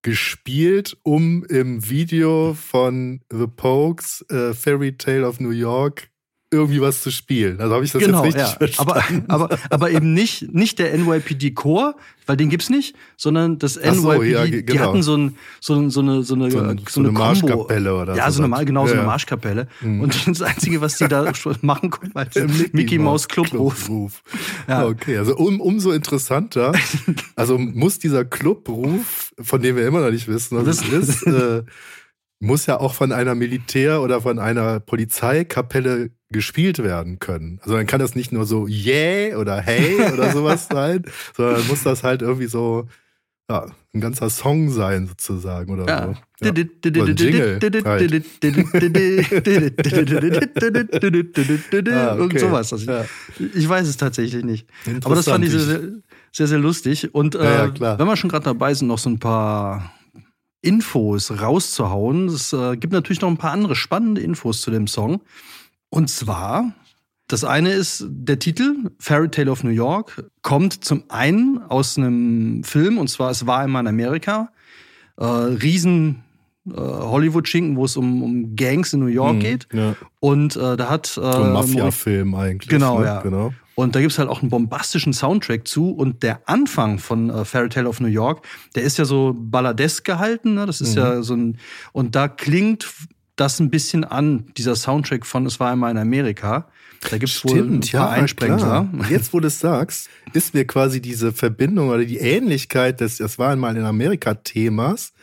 gespielt, 0.01 0.97
um 1.03 1.43
im 1.45 1.89
Video 1.89 2.53
von 2.53 3.21
The 3.31 3.47
Pokes 3.47 4.25
äh, 4.29 4.53
Fairy 4.53 4.97
Tale 4.97 5.27
of 5.27 5.39
New 5.39 5.51
York 5.51 6.10
irgendwie 6.53 6.81
was 6.81 7.01
zu 7.01 7.11
spielen. 7.11 7.61
Also 7.61 7.73
habe 7.73 7.85
ich 7.85 7.93
das 7.93 8.03
genau, 8.03 8.25
jetzt 8.25 8.35
richtig 8.35 8.77
ja. 8.77 8.83
verstanden. 8.83 9.23
Aber, 9.29 9.45
aber, 9.45 9.57
aber 9.69 9.91
eben 9.91 10.13
nicht, 10.13 10.53
nicht 10.53 10.79
der 10.79 10.95
NYPD 10.97 11.51
Core, 11.51 11.95
weil 12.25 12.35
den 12.35 12.49
gibt's 12.49 12.69
nicht, 12.69 12.93
sondern 13.15 13.57
das 13.57 13.77
NYPD, 13.77 13.95
so, 13.95 14.21
ja, 14.21 14.45
genau. 14.45 14.71
die 14.73 14.79
hatten 14.79 15.01
so, 15.01 15.15
ein, 15.15 15.37
so, 15.61 15.89
so 15.89 16.01
eine 16.01 16.23
so 16.23 16.35
eine, 16.35 16.51
so 16.51 16.59
eine, 16.59 16.75
so 16.89 16.99
eine 16.99 17.11
Marschkapelle 17.11 17.95
oder 17.95 18.15
Ja, 18.15 18.29
so 18.29 18.43
eine, 18.43 18.65
genau, 18.65 18.85
so 18.85 18.93
eine 18.93 19.03
Marschkapelle. 19.03 19.67
Mhm. 19.79 20.01
Und 20.01 20.27
das 20.27 20.41
Einzige, 20.41 20.81
was 20.81 20.97
die 20.97 21.07
da 21.07 21.31
machen 21.61 21.89
konnten, 21.89 22.13
war 22.13 22.25
der 22.25 22.47
Mickey, 22.47 22.69
Mickey 22.73 22.97
Mouse 22.97 23.29
Clubruf. 23.29 23.85
Clubruf. 23.85 24.21
Ja. 24.67 24.85
Okay, 24.85 25.17
also 25.17 25.37
um, 25.37 25.61
umso 25.61 25.91
interessanter. 25.91 26.73
Also 27.37 27.57
muss 27.57 27.97
dieser 27.97 28.25
Clubruf, 28.25 29.33
von 29.39 29.61
dem 29.61 29.77
wir 29.77 29.87
immer 29.87 30.01
noch 30.01 30.11
nicht 30.11 30.27
wissen, 30.27 30.57
was 30.57 30.67
es 30.67 30.87
ist, 30.87 31.23
äh, 31.27 31.63
muss 32.41 32.65
ja 32.65 32.79
auch 32.79 32.93
von 32.93 33.13
einer 33.13 33.35
Militär- 33.35 34.01
oder 34.01 34.21
von 34.21 34.37
einer 34.39 34.79
Polizeikapelle 34.79 36.11
gespielt 36.31 36.79
werden 36.83 37.19
können. 37.19 37.59
Also 37.63 37.75
dann 37.75 37.87
kann 37.87 37.99
das 37.99 38.15
nicht 38.15 38.31
nur 38.31 38.45
so 38.45 38.67
yeah 38.67 39.37
oder 39.37 39.59
hey 39.61 39.95
oder 40.13 40.31
sowas 40.31 40.67
sein, 40.71 41.03
sondern 41.35 41.65
muss 41.67 41.83
das 41.83 42.03
halt 42.03 42.21
irgendwie 42.21 42.47
so, 42.47 42.87
ja, 43.49 43.65
ein 43.93 44.01
ganzer 44.01 44.29
Song 44.29 44.69
sein, 44.69 45.07
sozusagen, 45.07 45.73
oder 45.73 45.87
Ja. 45.87 46.07
so. 46.07 46.15
Ja. 46.45 46.51
Oder 47.03 47.11
ein 47.11 47.15
Jingle 47.15 47.59
halt. 47.85 48.01
Ah, 51.93 52.13
Und 52.13 52.21
okay. 52.21 52.39
sowas. 52.39 52.73
Also 52.73 52.91
Ja. 52.91 53.05
Ich 53.53 53.67
weiß 53.67 53.87
es 53.87 53.97
tatsächlich 53.97 54.43
nicht. 54.43 54.67
Aber 55.03 55.15
das 55.15 55.27
fand 55.27 55.45
ich 55.45 55.51
sehr, 55.51 55.81
sehr, 56.31 56.47
sehr, 56.47 56.59
lustig. 56.59 57.13
Und 57.13 57.35
äh, 57.35 57.67
Ja, 57.67 57.99
wenn 57.99 58.07
wir 58.07 58.17
schon 58.17 58.29
gerade 58.29 58.45
dabei 58.45 58.73
sind, 58.73 58.87
noch 58.87 58.99
so 58.99 59.09
ein 59.09 59.19
paar 59.19 59.91
Infos 60.61 61.31
rauszuhauen. 61.41 62.27
Es 62.29 62.53
äh, 62.53 62.77
gibt 62.77 62.93
natürlich 62.93 63.21
noch 63.21 63.29
ein 63.29 63.37
paar 63.37 63.51
andere 63.51 63.75
spannende 63.75 64.21
Infos 64.21 64.61
zu 64.61 64.71
dem 64.71 64.87
Song. 64.87 65.21
Und 65.93 66.09
zwar, 66.09 66.73
das 67.27 67.43
eine 67.43 67.71
ist 67.73 68.05
der 68.09 68.39
Titel, 68.39 68.91
Fairy 68.97 69.29
Tale 69.29 69.51
of 69.51 69.63
New 69.63 69.69
York, 69.71 70.23
kommt 70.41 70.83
zum 70.85 71.03
einen 71.09 71.61
aus 71.67 71.97
einem 71.97 72.63
Film, 72.63 72.97
und 72.97 73.09
zwar 73.09 73.29
Es 73.29 73.45
war 73.45 73.59
einmal 73.59 73.81
in 73.83 73.87
Amerika. 73.87 74.51
Äh, 75.17 75.25
riesen 75.25 76.23
äh, 76.65 76.71
Hollywood-Schinken, 76.77 77.75
wo 77.75 77.83
es 77.85 77.97
um, 77.97 78.23
um 78.23 78.55
Gangs 78.55 78.93
in 78.93 79.01
New 79.01 79.07
York 79.07 79.41
geht. 79.41 79.67
Ja. 79.73 79.95
Und 80.21 80.55
äh, 80.55 80.77
da 80.77 80.89
hat 80.89 81.09
äh, 81.17 81.21
So 81.21 81.43
ein 81.43 81.51
Mafia-Film 81.53 82.35
eigentlich. 82.35 82.69
Genau, 82.69 82.99
ne? 82.99 83.05
ja. 83.05 83.21
Genau. 83.21 83.53
Und 83.75 83.95
da 83.95 83.99
gibt's 83.99 84.17
halt 84.17 84.29
auch 84.29 84.41
einen 84.41 84.49
bombastischen 84.49 85.11
Soundtrack 85.11 85.67
zu. 85.67 85.91
Und 85.91 86.23
der 86.23 86.47
Anfang 86.47 86.99
von 86.99 87.29
äh, 87.29 87.43
Fairy 87.45 87.67
Tale 87.69 87.89
of 87.89 87.99
New 87.99 88.07
York, 88.07 88.45
der 88.75 88.83
ist 88.83 88.97
ja 88.97 89.03
so 89.05 89.35
balladesk 89.37 90.05
gehalten. 90.05 90.53
Ne? 90.53 90.65
Das 90.65 90.79
ist 90.79 90.95
Mhm. 90.95 91.01
ja 91.01 91.21
so 91.21 91.33
ein. 91.35 91.57
Und 91.91 92.15
da 92.15 92.27
klingt 92.29 92.87
das 93.35 93.59
ein 93.59 93.69
bisschen 93.69 94.03
an, 94.03 94.45
dieser 94.57 94.75
Soundtrack 94.75 95.25
von 95.25 95.45
Es 95.45 95.59
war 95.59 95.71
einmal 95.71 95.91
in 95.91 95.97
Amerika. 95.97 96.67
Da 97.09 97.17
gibt's 97.17 97.43
wohl 97.43 97.59
ein 97.59 97.79
paar 97.79 97.89
ja, 97.91 98.09
Einsprengsler. 98.09 98.87
klar. 98.91 99.09
Jetzt, 99.09 99.33
wo 99.33 99.39
du 99.39 99.47
es 99.47 99.59
sagst, 99.59 100.09
ist 100.33 100.53
mir 100.53 100.65
quasi 100.67 101.01
diese 101.01 101.31
Verbindung 101.31 101.89
oder 101.89 102.05
die 102.05 102.17
Ähnlichkeit 102.19 103.01
des 103.01 103.17
Das 103.17 103.39
war 103.39 103.51
einmal 103.51 103.75
in 103.75 103.85
Amerika-Themas 103.85 105.13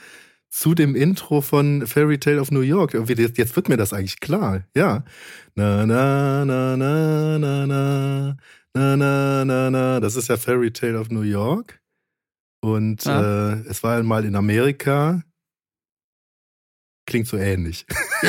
zu 0.51 0.75
dem 0.75 0.97
Intro 0.97 1.41
von 1.41 1.87
Fairy 1.87 2.19
Tale 2.19 2.41
of 2.41 2.51
New 2.51 2.63
York. 2.63 2.95
Jetzt 2.95 3.55
wird 3.55 3.69
mir 3.69 3.77
das 3.77 3.93
eigentlich 3.93 4.19
klar. 4.21 4.65
Ja. 4.75 5.05
Na, 5.55 5.87
na, 5.87 6.45
na, 6.45 6.75
na, 6.77 7.39
na, 7.39 7.67
na, 7.67 8.37
na, 8.75 8.97
na, 8.97 9.45
na, 9.45 9.71
na. 9.71 10.01
Das 10.01 10.17
ist 10.17 10.29
ja 10.29 10.37
Fairy 10.37 10.73
Tale 10.73 10.99
of 10.99 11.11
New 11.11 11.23
York. 11.23 11.81
Und 12.61 13.05
Ja. 13.05 13.53
äh, 13.53 13.59
es 13.69 13.83
war 13.85 13.99
einmal 13.99 14.25
in 14.25 14.35
Amerika. 14.35 15.23
Klingt 17.09 17.27
so 17.27 17.39
ähnlich. 17.39 17.87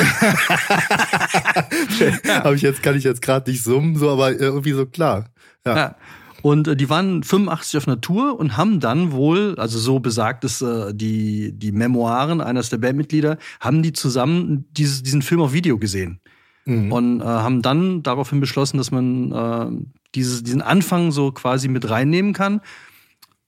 Hab 2.26 2.54
ich 2.54 2.62
jetzt, 2.62 2.82
kann 2.82 2.96
ich 2.96 3.04
jetzt 3.04 3.20
gerade 3.20 3.50
nicht 3.50 3.62
summen, 3.62 3.94
so, 3.96 4.08
aber 4.08 4.32
irgendwie 4.32 4.72
so 4.72 4.86
klar. 4.86 5.26
Ja. 5.66 5.76
Ja. 5.76 5.96
Und 6.40 6.66
äh, 6.66 6.76
die 6.76 6.88
waren 6.88 7.22
85 7.22 7.76
auf 7.76 7.86
einer 7.86 8.00
Tour 8.00 8.40
und 8.40 8.56
haben 8.56 8.80
dann 8.80 9.12
wohl, 9.12 9.54
also 9.58 9.78
so 9.78 10.00
besagt 10.00 10.44
es 10.44 10.62
äh, 10.62 10.94
die, 10.94 11.52
die 11.52 11.72
Memoiren 11.72 12.40
eines 12.40 12.70
der 12.70 12.78
Bandmitglieder, 12.78 13.36
haben 13.60 13.82
die 13.82 13.92
zusammen 13.92 14.64
dieses, 14.70 15.02
diesen 15.02 15.20
Film 15.20 15.42
auf 15.42 15.52
Video 15.52 15.76
gesehen. 15.76 16.20
Mhm. 16.64 16.90
Und 16.90 17.20
äh, 17.20 17.24
haben 17.24 17.60
dann 17.60 18.02
daraufhin 18.02 18.40
beschlossen, 18.40 18.78
dass 18.78 18.90
man 18.90 19.30
äh, 19.30 19.66
dieses, 20.14 20.42
diesen 20.42 20.62
Anfang 20.62 21.12
so 21.12 21.32
quasi 21.32 21.68
mit 21.68 21.90
reinnehmen 21.90 22.32
kann. 22.32 22.62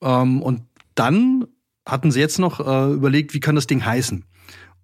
Ähm, 0.03 0.43
und 0.43 0.61
dann 0.95 1.47
hatten 1.89 2.11
sie 2.11 2.21
jetzt 2.21 2.39
noch 2.39 2.61
äh, 2.61 2.93
überlegt, 2.93 3.33
wie 3.33 3.41
kann 3.41 3.55
das 3.55 3.67
Ding 3.67 3.83
heißen. 3.83 4.27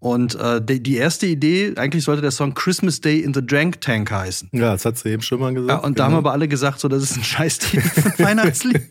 Und 0.01 0.37
äh, 0.37 0.63
die, 0.65 0.81
die 0.81 0.97
erste 0.97 1.27
Idee, 1.27 1.73
eigentlich 1.77 2.05
sollte 2.05 2.23
der 2.23 2.31
Song 2.31 2.55
Christmas 2.55 3.01
Day 3.01 3.19
in 3.19 3.35
the 3.35 3.45
Drank 3.45 3.81
Tank 3.81 4.11
heißen. 4.13 4.49
Ja, 4.53 4.71
das 4.73 4.85
hat 4.85 4.97
sie 4.97 5.09
eben 5.11 5.23
schon 5.23 5.41
mal 5.41 5.53
gesagt. 5.53 5.71
Ja, 5.83 5.85
und 5.87 5.99
da 5.99 6.05
haben 6.05 6.11
genau. 6.13 6.19
aber 6.19 6.33
alle 6.33 6.47
gesagt, 6.47 6.79
so, 6.79 6.87
das 6.87 7.03
ist 7.03 7.17
ein 7.17 7.25
Scheißtitel 7.25 7.81
von 7.81 8.13
Weihnachtslied. 8.25 8.83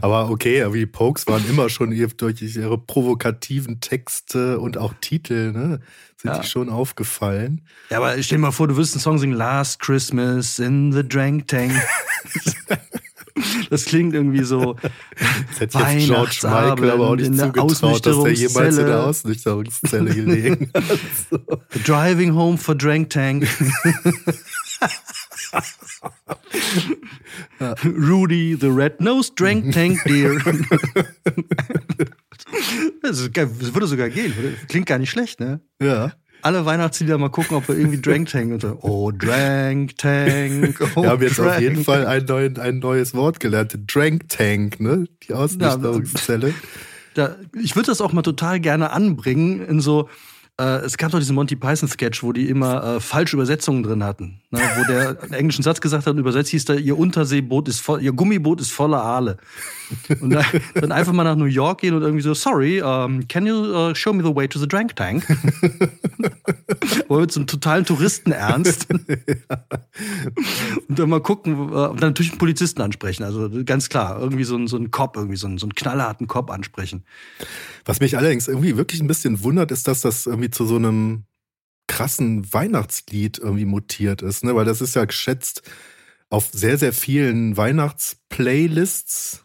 aber 0.00 0.30
okay, 0.30 0.62
aber 0.62 0.74
die 0.76 0.86
Pokes 0.86 1.26
waren 1.26 1.46
immer 1.48 1.68
schon 1.68 1.90
durch 2.16 2.40
ihre 2.56 2.78
provokativen 2.78 3.80
Texte 3.80 4.58
und 4.58 4.78
auch 4.78 4.94
Titel, 5.00 5.52
ne, 5.52 5.80
sind 6.16 6.30
Ja. 6.30 6.38
die 6.38 6.46
schon 6.48 6.70
aufgefallen. 6.70 7.60
Ja, 7.90 7.98
aber 7.98 8.20
stell 8.22 8.38
dir 8.38 8.42
mal 8.42 8.50
vor, 8.50 8.66
du 8.68 8.76
würdest 8.76 8.94
einen 8.94 9.02
Song 9.02 9.18
singen, 9.18 9.34
Last 9.36 9.80
Christmas 9.80 10.58
in 10.58 10.90
the 10.92 11.06
Drank 11.06 11.48
Tank. 11.48 11.72
Das 13.70 13.84
klingt 13.84 14.14
irgendwie 14.14 14.44
so. 14.44 14.76
Das 15.54 15.60
hätte 15.60 15.78
jetzt 15.78 16.06
George 16.06 16.38
Michael 16.42 16.90
aber 16.90 17.08
auch 17.08 17.16
nicht 17.16 17.26
in 17.26 17.36
der 17.36 17.52
zugetraut, 17.52 18.06
dass 18.06 18.16
er 18.16 18.30
jemals 18.30 18.78
in 18.78 18.86
der 18.86 19.04
Ausnüchterungszelle. 19.04 20.14
Gelegen 20.14 20.70
hat. 20.74 20.84
So. 21.30 21.38
Driving 21.84 22.34
home 22.34 22.56
for 22.56 22.74
Drank 22.74 23.10
Tank. 23.10 23.46
Rudy 27.84 28.56
the 28.58 28.68
Red-Nosed 28.68 29.38
Drank 29.38 29.72
Tank 29.72 30.02
Deer. 30.04 30.36
Das, 33.02 33.18
ist 33.18 33.36
das 33.36 33.74
würde 33.74 33.86
sogar 33.86 34.08
gehen. 34.08 34.32
Klingt 34.68 34.86
gar 34.86 34.98
nicht 34.98 35.10
schlecht, 35.10 35.40
ne? 35.40 35.60
Ja. 35.80 36.12
Alle 36.46 36.64
Weihnachtslieder 36.64 37.18
mal 37.18 37.28
gucken, 37.28 37.56
ob 37.56 37.66
wir 37.66 37.76
irgendwie 37.76 38.00
Drank 38.00 38.28
Tank 38.28 38.52
und 38.52 38.62
so. 38.62 38.78
Oh, 38.82 39.10
Drank 39.10 39.98
Tank. 39.98 40.80
Oh, 40.94 41.02
Wir 41.02 41.10
haben 41.10 41.22
jetzt 41.22 41.40
auf 41.40 41.46
Drank 41.46 41.60
jeden 41.60 41.82
Fall 41.82 42.06
ein, 42.06 42.24
neuen, 42.24 42.56
ein 42.60 42.78
neues 42.78 43.14
Wort 43.14 43.40
gelernt. 43.40 43.76
Drank 43.92 44.28
Tank, 44.28 44.78
ne? 44.78 45.08
Die 45.24 45.34
Ausnüchterungszelle. 45.34 46.54
Da, 47.14 47.34
ich 47.60 47.74
würde 47.74 47.86
das 47.86 48.00
auch 48.00 48.12
mal 48.12 48.22
total 48.22 48.60
gerne 48.60 48.92
anbringen 48.92 49.60
in 49.60 49.80
so. 49.80 50.08
Äh, 50.58 50.78
es 50.86 50.96
gab 50.96 51.10
doch 51.10 51.18
diesen 51.18 51.34
Monty 51.34 51.54
Python 51.54 51.86
Sketch, 51.86 52.22
wo 52.22 52.32
die 52.32 52.48
immer 52.48 52.96
äh, 52.96 53.00
falsche 53.00 53.36
Übersetzungen 53.36 53.82
drin 53.82 54.02
hatten, 54.02 54.40
ne? 54.50 54.60
wo 54.76 54.84
der 54.84 55.20
einen 55.22 55.34
englischen 55.34 55.62
Satz 55.62 55.82
gesagt 55.82 56.06
hat 56.06 56.14
und 56.14 56.18
übersetzt 56.18 56.50
hieß 56.50 56.64
da, 56.64 56.74
ihr 56.74 56.96
Unterseeboot 56.96 57.68
ist 57.68 57.80
voll, 57.80 58.02
ihr 58.02 58.12
Gummiboot 58.12 58.62
ist 58.62 58.72
voller 58.72 59.02
Aale. 59.02 59.36
Und 60.20 60.30
dann, 60.30 60.44
dann 60.74 60.92
einfach 60.92 61.12
mal 61.12 61.24
nach 61.24 61.36
New 61.36 61.44
York 61.44 61.82
gehen 61.82 61.94
und 61.94 62.00
irgendwie 62.02 62.22
so, 62.22 62.32
sorry, 62.32 62.80
um, 62.80 63.28
can 63.28 63.46
you 63.46 63.54
uh, 63.54 63.94
show 63.94 64.14
me 64.14 64.22
the 64.22 64.34
way 64.34 64.48
to 64.48 64.58
the 64.58 64.66
Drank 64.66 64.96
Tank? 64.96 65.26
Wo 67.08 67.20
mit 67.20 67.32
so 67.32 67.40
einem 67.40 67.46
totalen 67.46 67.84
Touristenernst. 67.84 68.86
Und 70.88 70.98
dann 70.98 71.08
mal 71.08 71.20
gucken, 71.20 71.54
äh, 71.54 71.56
und 71.56 72.02
dann 72.02 72.10
natürlich 72.10 72.32
einen 72.32 72.38
Polizisten 72.38 72.82
ansprechen. 72.82 73.24
Also 73.24 73.50
ganz 73.64 73.88
klar, 73.88 74.20
irgendwie 74.20 74.44
so 74.44 74.54
einen, 74.54 74.66
so 74.66 74.76
einen 74.76 74.90
Cop, 74.90 75.16
irgendwie 75.16 75.36
so 75.36 75.46
einen, 75.46 75.58
so 75.58 75.66
einen 75.66 75.74
knallharten 75.74 76.26
Cop 76.26 76.50
ansprechen. 76.50 77.04
Was 77.84 78.00
mich 78.00 78.16
allerdings 78.16 78.48
irgendwie 78.48 78.76
wirklich 78.76 79.00
ein 79.00 79.06
bisschen 79.06 79.42
wundert, 79.42 79.70
ist, 79.70 79.88
dass 79.88 80.02
das 80.02 80.26
irgendwie 80.26 80.45
zu 80.50 80.66
so 80.66 80.76
einem 80.76 81.24
krassen 81.88 82.52
Weihnachtslied 82.52 83.38
irgendwie 83.38 83.64
mutiert 83.64 84.22
ist, 84.22 84.44
ne? 84.44 84.54
Weil 84.56 84.64
das 84.64 84.80
ist 84.80 84.94
ja 84.96 85.04
geschätzt 85.04 85.62
auf 86.30 86.48
sehr, 86.52 86.76
sehr 86.78 86.92
vielen 86.92 87.56
Weihnachtsplaylists. 87.56 89.44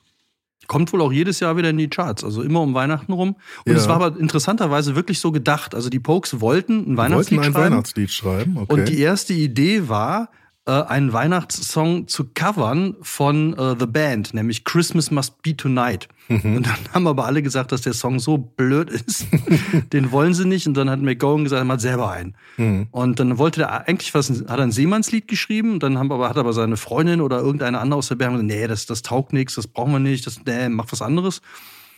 Kommt 0.67 0.93
wohl 0.93 1.01
auch 1.01 1.11
jedes 1.11 1.39
Jahr 1.41 1.57
wieder 1.57 1.69
in 1.69 1.77
die 1.77 1.89
Charts, 1.89 2.23
also 2.23 2.41
immer 2.43 2.61
um 2.61 2.73
Weihnachten 2.73 3.11
rum. 3.11 3.35
Und 3.65 3.73
Ja. 3.73 3.77
es 3.77 3.87
war 3.87 4.01
aber 4.01 4.17
interessanterweise 4.19 4.95
wirklich 4.95 5.19
so 5.19 5.31
gedacht. 5.31 5.75
Also 5.75 5.89
die 5.89 5.99
Pokes 5.99 6.39
wollten 6.39 6.73
ein 6.79 6.85
Wollten 6.85 6.97
Weihnachtslied 6.97 7.39
ein 7.39 7.51
schreiben. 7.53 7.71
Weihnachtslied 7.73 8.11
schreiben, 8.11 8.57
okay. 8.57 8.73
Und 8.73 8.89
die 8.89 8.99
erste 8.99 9.33
Idee 9.33 9.89
war, 9.89 10.29
einen 10.71 11.12
Weihnachtssong 11.12 12.08
zu 12.08 12.30
covern 12.34 12.95
von 13.02 13.58
äh, 13.58 13.76
The 13.80 13.88
Band, 13.88 14.34
nämlich 14.34 14.63
Christmas 14.63 15.10
Must 15.10 15.41
Be 15.41 15.58
Tonight. 15.58 16.08
Mhm. 16.28 16.58
Und 16.58 16.67
dann 16.67 16.78
haben 16.93 17.08
aber 17.08 17.26
alle 17.26 17.41
gesagt, 17.41 17.71
dass 17.71 17.82
der 17.82 17.93
Song 17.93 18.19
so 18.19 18.38
blöd 18.38 18.89
ist, 18.89 19.26
den 19.93 20.12
wollen 20.12 20.34
sie 20.36 20.45
nicht. 20.45 20.67
Und 20.67 20.76
dann 20.76 20.89
hat 20.89 21.02
McGowan 21.02 21.45
gesagt, 21.45 21.62
er 21.62 21.65
macht 21.65 21.82
selber 21.82 22.12
einen. 22.12 22.36
Mhm. 22.58 22.88
Und 22.91 23.19
dann 23.19 23.39
wollte 23.39 23.62
der 23.62 23.88
eigentlich 23.88 24.13
was, 24.13 24.30
hat 24.30 24.60
er 24.60 24.60
ein 24.60 24.71
Seemannslied 24.71 25.28
geschrieben. 25.28 25.80
Dann 25.80 25.97
haben 25.97 26.12
aber, 26.12 26.30
hat 26.30 26.38
aber 26.38 26.54
seine 26.54 26.78
Freundin 26.78 27.21
oder 27.21 27.39
irgendeine 27.39 27.80
andere 27.80 27.97
aus 27.97 28.10
der 28.10 28.15
Band 28.15 28.34
gesagt, 28.34 28.47
nee, 28.47 28.67
das, 28.67 28.86
das 28.86 29.02
taugt 29.02 29.34
nichts, 29.34 29.56
das 29.56 29.65
brauchen 29.65 29.93
wir 29.93 30.00
nicht, 30.00 30.28
das, 30.28 30.41
nee, 30.45 30.69
mach 30.69 30.91
was 30.91 31.02
anderes. 31.02 31.41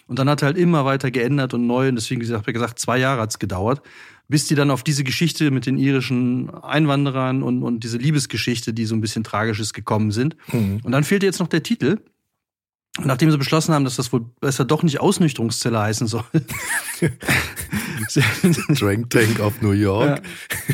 Und 0.07 0.19
dann 0.19 0.29
hat 0.29 0.41
er 0.41 0.47
halt 0.47 0.57
immer 0.57 0.85
weiter 0.85 1.11
geändert 1.11 1.53
und 1.53 1.67
neu. 1.67 1.89
Und 1.89 1.95
deswegen 1.95 2.21
habe 2.33 2.43
ich 2.47 2.53
gesagt, 2.53 2.79
zwei 2.79 2.97
Jahre 2.97 3.21
hat's 3.21 3.39
gedauert, 3.39 3.81
bis 4.27 4.47
die 4.47 4.55
dann 4.55 4.71
auf 4.71 4.83
diese 4.83 5.03
Geschichte 5.03 5.51
mit 5.51 5.65
den 5.65 5.77
irischen 5.77 6.49
Einwanderern 6.49 7.43
und, 7.43 7.63
und 7.63 7.83
diese 7.83 7.97
Liebesgeschichte, 7.97 8.73
die 8.73 8.85
so 8.85 8.95
ein 8.95 9.01
bisschen 9.01 9.23
tragisch 9.23 9.59
ist, 9.59 9.73
gekommen 9.73 10.11
sind. 10.11 10.37
Mhm. 10.51 10.79
Und 10.83 10.91
dann 10.91 11.03
fehlte 11.03 11.25
jetzt 11.25 11.39
noch 11.39 11.47
der 11.47 11.63
Titel. 11.63 11.99
Und 12.97 13.07
nachdem 13.07 13.31
sie 13.31 13.37
beschlossen 13.37 13.73
haben, 13.73 13.85
dass 13.85 13.95
das 13.95 14.13
wohl 14.13 14.21
besser 14.39 14.65
doch 14.65 14.83
nicht 14.83 14.99
Ausnüchterungszelle 14.99 15.79
heißen 15.79 16.07
soll. 16.07 16.23
Drank 18.69 19.09
Tank 19.09 19.39
auf 19.39 19.61
New 19.61 19.71
York. 19.71 20.21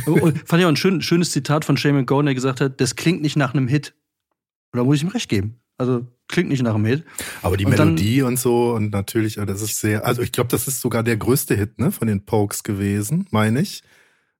Ja. 0.06 0.12
Und 0.12 0.48
fand 0.48 0.60
ich 0.60 0.66
auch 0.66 0.70
ein 0.70 0.76
schön, 0.76 1.02
schönes 1.02 1.32
Zitat 1.32 1.64
von 1.64 1.78
Shane 1.78 1.96
McGowan, 1.96 2.26
der 2.26 2.36
gesagt 2.36 2.60
hat, 2.60 2.82
das 2.82 2.96
klingt 2.96 3.22
nicht 3.22 3.38
nach 3.38 3.54
einem 3.54 3.70
Hit. 3.70 3.94
Und 4.72 4.80
da 4.80 4.84
muss 4.84 4.98
ich 4.98 5.04
ihm 5.04 5.10
recht 5.10 5.30
geben. 5.30 5.62
Also 5.78 6.08
klingt 6.30 6.48
nicht 6.50 6.64
nach 6.64 6.76
einem 6.76 6.86
Hit. 6.86 7.04
Aber 7.42 7.58
die 7.58 7.66
Und 7.66 7.78
dann- 7.78 7.90
Melodie 7.96 8.22
und 8.22 8.40
so 8.40 8.72
und 8.74 8.92
natürlich, 8.94 9.38
äh, 9.38 9.46
das 9.46 9.62
ist 9.62 9.80
sehr, 9.82 10.06
also 10.06 10.22
ich 10.22 10.32
glaube, 10.32 10.48
das 10.50 10.68
ist 10.70 10.80
sogar 10.80 11.04
der 11.04 11.18
größte 11.18 11.56
Hit, 11.56 11.78
ne, 11.80 11.92
von 11.92 12.08
den 12.08 12.26
Pokes 12.26 12.64
gewesen, 12.64 13.28
meine 13.32 13.60
ich. 13.60 13.84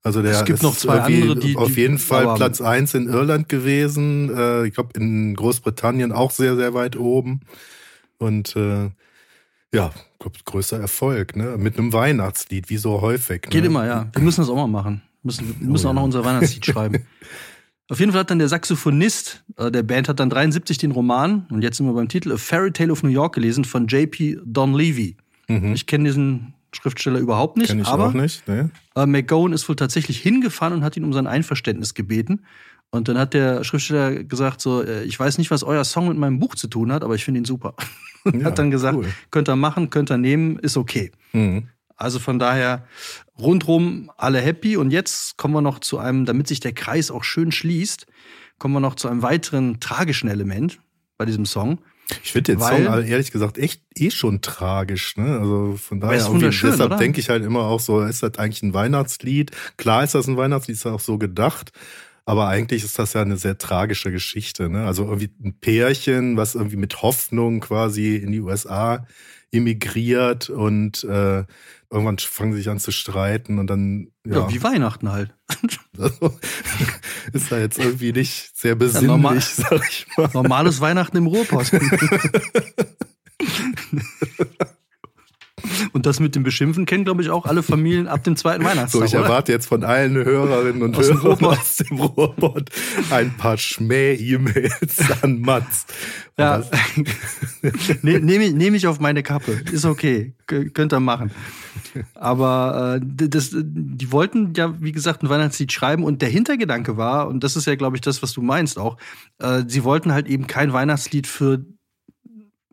Also 0.02 0.22
der 0.22 0.32
Es 0.32 0.46
gibt 0.46 0.60
ist 0.60 0.64
noch 0.64 0.78
zwei 0.78 1.02
andere, 1.02 1.36
die- 1.36 1.58
auf 1.58 1.68
die- 1.74 1.82
jeden 1.82 1.98
Fall 1.98 2.24
aber- 2.24 2.36
Platz 2.36 2.62
eins 2.62 2.94
in 2.94 3.10
Irland 3.10 3.50
gewesen. 3.50 4.34
Äh, 4.34 4.68
ich 4.68 4.74
glaube 4.74 4.92
in 4.98 5.36
Großbritannien 5.36 6.14
auch 6.14 6.32
sehr, 6.32 6.56
sehr 6.56 6.74
weit 6.74 6.96
oben. 6.96 7.42
Und 8.18 8.56
äh, 8.56 8.92
ja, 9.74 9.92
größter 10.46 10.80
Erfolg, 10.80 11.36
ne? 11.36 11.58
Mit 11.58 11.78
einem 11.78 11.92
Weihnachtslied, 11.92 12.70
wie 12.70 12.78
so 12.78 13.02
häufig. 13.02 13.44
Ne? 13.44 13.50
Geht 13.50 13.66
immer, 13.66 13.86
ja. 13.86 14.08
Wir 14.14 14.24
müssen 14.24 14.40
das 14.42 14.50
auch 14.50 14.56
mal 14.56 14.68
machen. 14.68 15.02
Wir 15.22 15.28
müssen, 15.28 15.56
wir 15.60 15.68
müssen 15.70 15.86
Oh 15.88 15.90
auch 15.90 15.94
noch 15.94 16.02
ja. 16.02 16.06
unser 16.06 16.24
Weihnachtslied 16.26 16.66
schreiben. 16.66 17.06
Auf 17.90 18.00
jeden 18.00 18.12
Fall 18.12 18.22
hat 18.22 18.30
dann 18.30 18.40
der 18.40 18.48
Saxophonist 18.50 19.44
äh, 19.58 19.72
der 19.72 19.84
Band 19.84 20.08
hat 20.10 20.20
dann 20.20 20.30
73 20.30 20.78
den 20.78 20.92
Roman, 20.92 21.48
und 21.50 21.64
jetzt 21.64 21.78
sind 21.78 21.86
wir 21.88 21.94
beim 21.94 22.08
Titel, 22.08 22.32
A 22.32 22.38
Fairy 22.38 22.72
Tale 22.72 22.92
of 22.92 23.04
New 23.04 23.10
York 23.10 23.34
gelesen 23.36 23.66
von 23.66 23.88
J.P. 23.88 24.38
Donlevy. 24.46 25.18
Mhm. 25.48 25.74
Ich 25.74 25.88
kenne 25.88 26.06
diesen 26.06 26.54
Schriftsteller 26.72 27.20
überhaupt 27.20 27.58
nicht, 27.58 27.70
Kenn 27.70 27.80
ich 27.80 27.88
aber 27.88 28.08
auch 28.10 28.14
nicht. 28.14 28.48
Ne? 28.48 28.70
äh, 28.96 29.06
McGowan 29.08 29.54
ist 29.54 29.68
wohl 29.68 29.76
tatsächlich 29.76 30.20
hingefahren 30.20 30.74
und 30.74 30.84
hat 30.84 30.96
ihn 30.98 31.04
um 31.04 31.14
sein 31.14 31.26
Einverständnis 31.28 31.96
gebeten. 31.96 32.46
Und 32.92 33.08
dann 33.08 33.18
hat 33.18 33.34
der 33.34 33.64
Schriftsteller 33.64 34.24
gesagt 34.24 34.62
so, 34.62 34.84
äh, 34.84 35.04
ich 35.04 35.20
weiß 35.20 35.38
nicht, 35.40 35.50
was 35.52 35.64
euer 35.64 35.84
Song 35.84 36.08
mit 36.08 36.18
meinem 36.18 36.40
Buch 36.40 36.56
zu 36.56 36.68
tun 36.68 36.92
hat, 36.92 37.04
aber 37.04 37.16
ich 37.16 37.26
finde 37.26 37.40
ihn 37.40 37.46
super. 37.46 37.74
Und 38.24 38.36
Ja, 38.42 38.46
hat 38.46 38.60
dann 38.60 38.70
gesagt, 38.72 38.98
cool. 38.98 39.08
könnt 39.32 39.50
ihr 39.50 39.56
machen, 39.56 39.90
könnt 39.90 40.12
ihr 40.12 40.18
nehmen, 40.18 40.60
ist 40.60 40.78
okay. 40.78 41.12
Mhm. 41.34 41.70
Also 42.00 42.18
von 42.20 42.40
daher 42.40 42.86
rundrum 43.38 44.10
alle 44.18 44.40
happy. 44.40 44.78
Und 44.78 44.92
jetzt 44.92 45.38
kommen 45.38 45.54
wir 45.54 45.62
noch 45.62 45.80
zu 45.80 45.98
einem, 46.00 46.26
damit 46.26 46.48
sich 46.48 46.60
der 46.60 46.74
Kreis 46.74 47.12
auch 47.12 47.24
schön 47.24 47.52
schließt, 47.52 48.08
kommen 48.58 48.74
wir 48.74 48.80
noch 48.80 48.96
zu 48.96 49.08
einem 49.08 49.22
weiteren 49.22 49.80
tragischen 49.80 50.30
Element 50.30 50.80
bei 51.18 51.26
diesem 51.26 51.46
Song. 51.46 51.80
Ich 52.24 52.32
finde 52.32 52.54
den 52.54 52.62
Weil- 52.62 52.86
Song 52.86 53.04
ehrlich 53.04 53.32
gesagt 53.32 53.58
echt 53.58 53.84
eh 53.96 54.10
schon 54.10 54.42
tragisch. 54.42 55.18
Ne? 55.18 55.38
Also 55.40 55.76
von 55.78 56.00
er 56.02 56.08
daher 56.08 56.50
deshalb 56.72 56.98
denke 56.98 57.20
ich 57.20 57.30
halt 57.30 57.44
immer 57.44 57.62
auch 57.62 57.80
so, 57.80 58.02
ist 58.02 58.24
das 58.24 58.38
eigentlich 58.38 58.64
ein 58.64 58.74
Weihnachtslied? 58.74 59.52
Klar 59.78 60.04
ist 60.04 60.16
das 60.16 60.28
ein 60.28 60.38
Weihnachtslied, 60.38 60.78
ist 60.78 60.86
auch 60.88 61.00
so 61.00 61.18
gedacht. 61.18 61.72
Aber 62.30 62.48
eigentlich 62.48 62.84
ist 62.84 63.00
das 63.00 63.14
ja 63.14 63.24
eine 63.24 63.38
sehr 63.38 63.58
tragische 63.58 64.12
Geschichte. 64.12 64.70
Ne? 64.70 64.86
Also 64.86 65.06
irgendwie 65.06 65.32
ein 65.44 65.56
Pärchen, 65.60 66.38
was 66.38 66.54
irgendwie 66.54 66.76
mit 66.76 67.02
Hoffnung 67.02 67.60
quasi 67.60 68.18
in 68.18 68.32
die 68.32 68.40
USA 68.40 69.08
emigriert 69.52 70.52
und 70.52 71.04
äh, 71.06 71.46
irgendwann 71.90 72.20
fangen 72.20 72.52
sie 72.52 72.60
sich 72.60 72.70
an 72.70 72.80
zu 72.80 72.92
streiten 72.92 73.58
und 73.58 73.66
dann 73.66 74.12
Ja, 74.28 74.42
ja, 74.42 74.52
wie 74.52 74.62
Weihnachten 74.62 75.12
halt. 75.12 75.34
also, 75.98 76.38
ist 77.34 77.52
da 77.52 77.58
jetzt 77.58 77.80
irgendwie 77.80 78.12
nicht 78.12 78.56
sehr 78.56 78.76
normal. 78.76 79.34
besinnlich, 79.34 79.46
sag 79.46 79.90
ich 79.90 80.06
mal. 80.16 80.30
Normales 80.32 80.82
Weihnachten 80.82 81.18
im 81.18 81.26
Ruhrpott. 81.26 81.72
Und 85.94 86.06
das 86.06 86.20
mit 86.20 86.36
dem 86.36 86.44
Beschimpfen 86.44 86.86
kennen, 86.86 87.06
glaube 87.06 87.22
ich, 87.22 87.30
auch 87.30 87.46
alle 87.46 87.64
Familien 87.64 88.08
ab 88.08 88.24
dem 88.24 88.36
zweiten 88.36 88.64
Weihnachtstag. 88.64 89.02
So, 89.02 89.06
ich 89.06 89.16
oder? 89.16 89.26
erwarte 89.26 89.52
jetzt 89.52 89.68
von 89.68 89.84
allen 89.84 90.16
Hörerinnen 90.16 90.82
und 90.82 90.98
Aus 90.98 91.12
Hörern 91.12 91.46
aus 91.46 91.78
dem 91.78 92.00
Ruhrpott 92.00 92.70
ein 93.10 93.36
paar 93.38 93.58
Schmäh-E-Mails 93.58 95.12
an 95.22 95.42
Mats. 95.42 95.86
Ja, 96.38 96.64
ne, 98.02 98.20
nehme 98.20 98.46
ich, 98.46 98.54
nehm 98.54 98.74
ich 98.74 98.88
auf 98.88 99.00
meine 99.00 99.24
Kappe. 99.24 99.60
Ist 99.72 99.86
okay. 99.86 100.34
Könnt 100.46 100.94
ihr 100.94 101.00
machen. 101.00 101.32
Aber 102.16 103.00
äh, 103.02 103.28
das, 103.30 103.52
die 103.54 104.12
wollten 104.12 104.54
ja, 104.56 104.74
wie 104.82 104.92
gesagt, 104.92 105.24
ein 105.24 105.30
Weihnachtslied 105.30 105.72
schreiben 105.72 106.04
und 106.04 106.22
der 106.22 106.30
Hintergedanke 106.30 106.98
war, 106.98 107.28
und 107.28 107.44
das 107.44 107.56
ist 107.56 107.66
ja, 107.66 107.76
glaube 107.76 107.98
ich, 107.98 108.02
das, 108.02 108.24
was 108.24 108.34
du 108.34 108.42
meinst 108.42 108.80
auch, 108.80 108.98
äh, 109.40 109.64
sie 109.68 109.84
wollten 109.84 110.14
halt 110.14 110.28
eben 110.28 110.48
kein 110.48 110.74
Weihnachtslied 110.74 111.28
für 111.28 111.66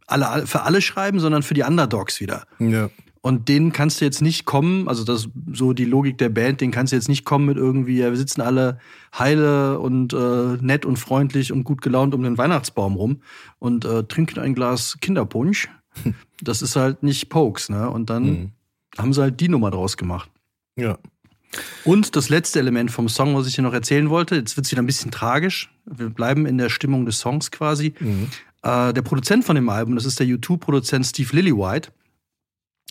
alle, 0.07 0.47
für 0.47 0.62
alle 0.62 0.81
schreiben, 0.83 1.21
sondern 1.21 1.42
für 1.42 1.55
die 1.55 1.62
Underdogs 1.62 2.21
wieder. 2.21 2.47
Ja. 2.59 2.90
Und 3.23 3.49
denen 3.49 3.73
kannst 3.73 4.01
du 4.01 4.05
jetzt 4.05 4.23
nicht 4.23 4.45
kommen, 4.45 4.87
also 4.88 5.03
das 5.03 5.29
so 5.53 5.73
die 5.73 5.85
Logik 5.85 6.16
der 6.19 6.29
Band, 6.29 6.61
denen 6.61 6.71
kannst 6.71 6.92
du 6.92 6.97
jetzt 6.97 7.09
nicht 7.09 7.25
kommen 7.25 7.47
mit 7.47 7.57
irgendwie, 7.57 7.99
ja, 7.99 8.11
wir 8.11 8.16
sitzen 8.16 8.40
alle 8.40 8.79
heile 9.19 9.81
und 9.81 10.12
äh, 10.12 10.59
nett 10.61 10.85
und 10.87 10.97
freundlich 10.97 11.53
und 11.53 11.64
gut 11.64 11.83
gelaunt 11.83 12.14
um 12.14 12.23
den 12.23 12.38
Weihnachtsbaum 12.38 12.95
rum 12.95 13.23
und 13.59 13.85
äh, 13.85 14.05
trinken 14.05 14.38
ein 14.40 14.55
Glas 14.55 14.99
Kinderpunsch. 15.01 15.69
Das 16.42 16.61
ist 16.61 16.77
halt 16.77 17.03
nicht 17.03 17.31
Pokes, 17.31 17.71
ne? 17.71 17.88
Und 17.88 18.11
dann 18.11 18.23
Mhm. 18.25 18.51
haben 18.99 19.12
sie 19.14 19.23
halt 19.23 19.40
die 19.40 19.49
Nummer 19.49 19.71
draus 19.71 19.97
gemacht. 19.97 20.31
ja. 20.77 20.99
Und 21.85 22.16
das 22.16 22.29
letzte 22.29 22.59
Element 22.59 22.90
vom 22.90 23.09
Song, 23.09 23.35
was 23.35 23.47
ich 23.47 23.55
dir 23.55 23.62
noch 23.62 23.73
erzählen 23.73 24.11
wollte, 24.11 24.35
jetzt 24.37 24.57
wird 24.59 24.66
es 24.66 24.73
wieder 24.73 24.83
ein 24.83 24.87
bisschen 24.87 25.11
tragisch. 25.11 25.71
Wir 25.87 26.11
bleiben 26.11 26.45
in 26.45 26.59
der 26.59 26.69
Stimmung 26.69 27.07
des 27.07 27.19
Songs 27.21 27.51
quasi. 27.51 27.95
Mhm. 27.99 28.29
Äh, 28.66 28.92
der 28.92 29.02
Produzent 29.02 29.44
von 29.44 29.55
dem 29.55 29.68
Album, 29.68 29.94
das 29.94 30.05
ist 30.05 30.18
der 30.18 30.26
YouTube-Produzent 30.26 31.07
Steve 31.07 31.37
Lillywhite. 31.37 31.90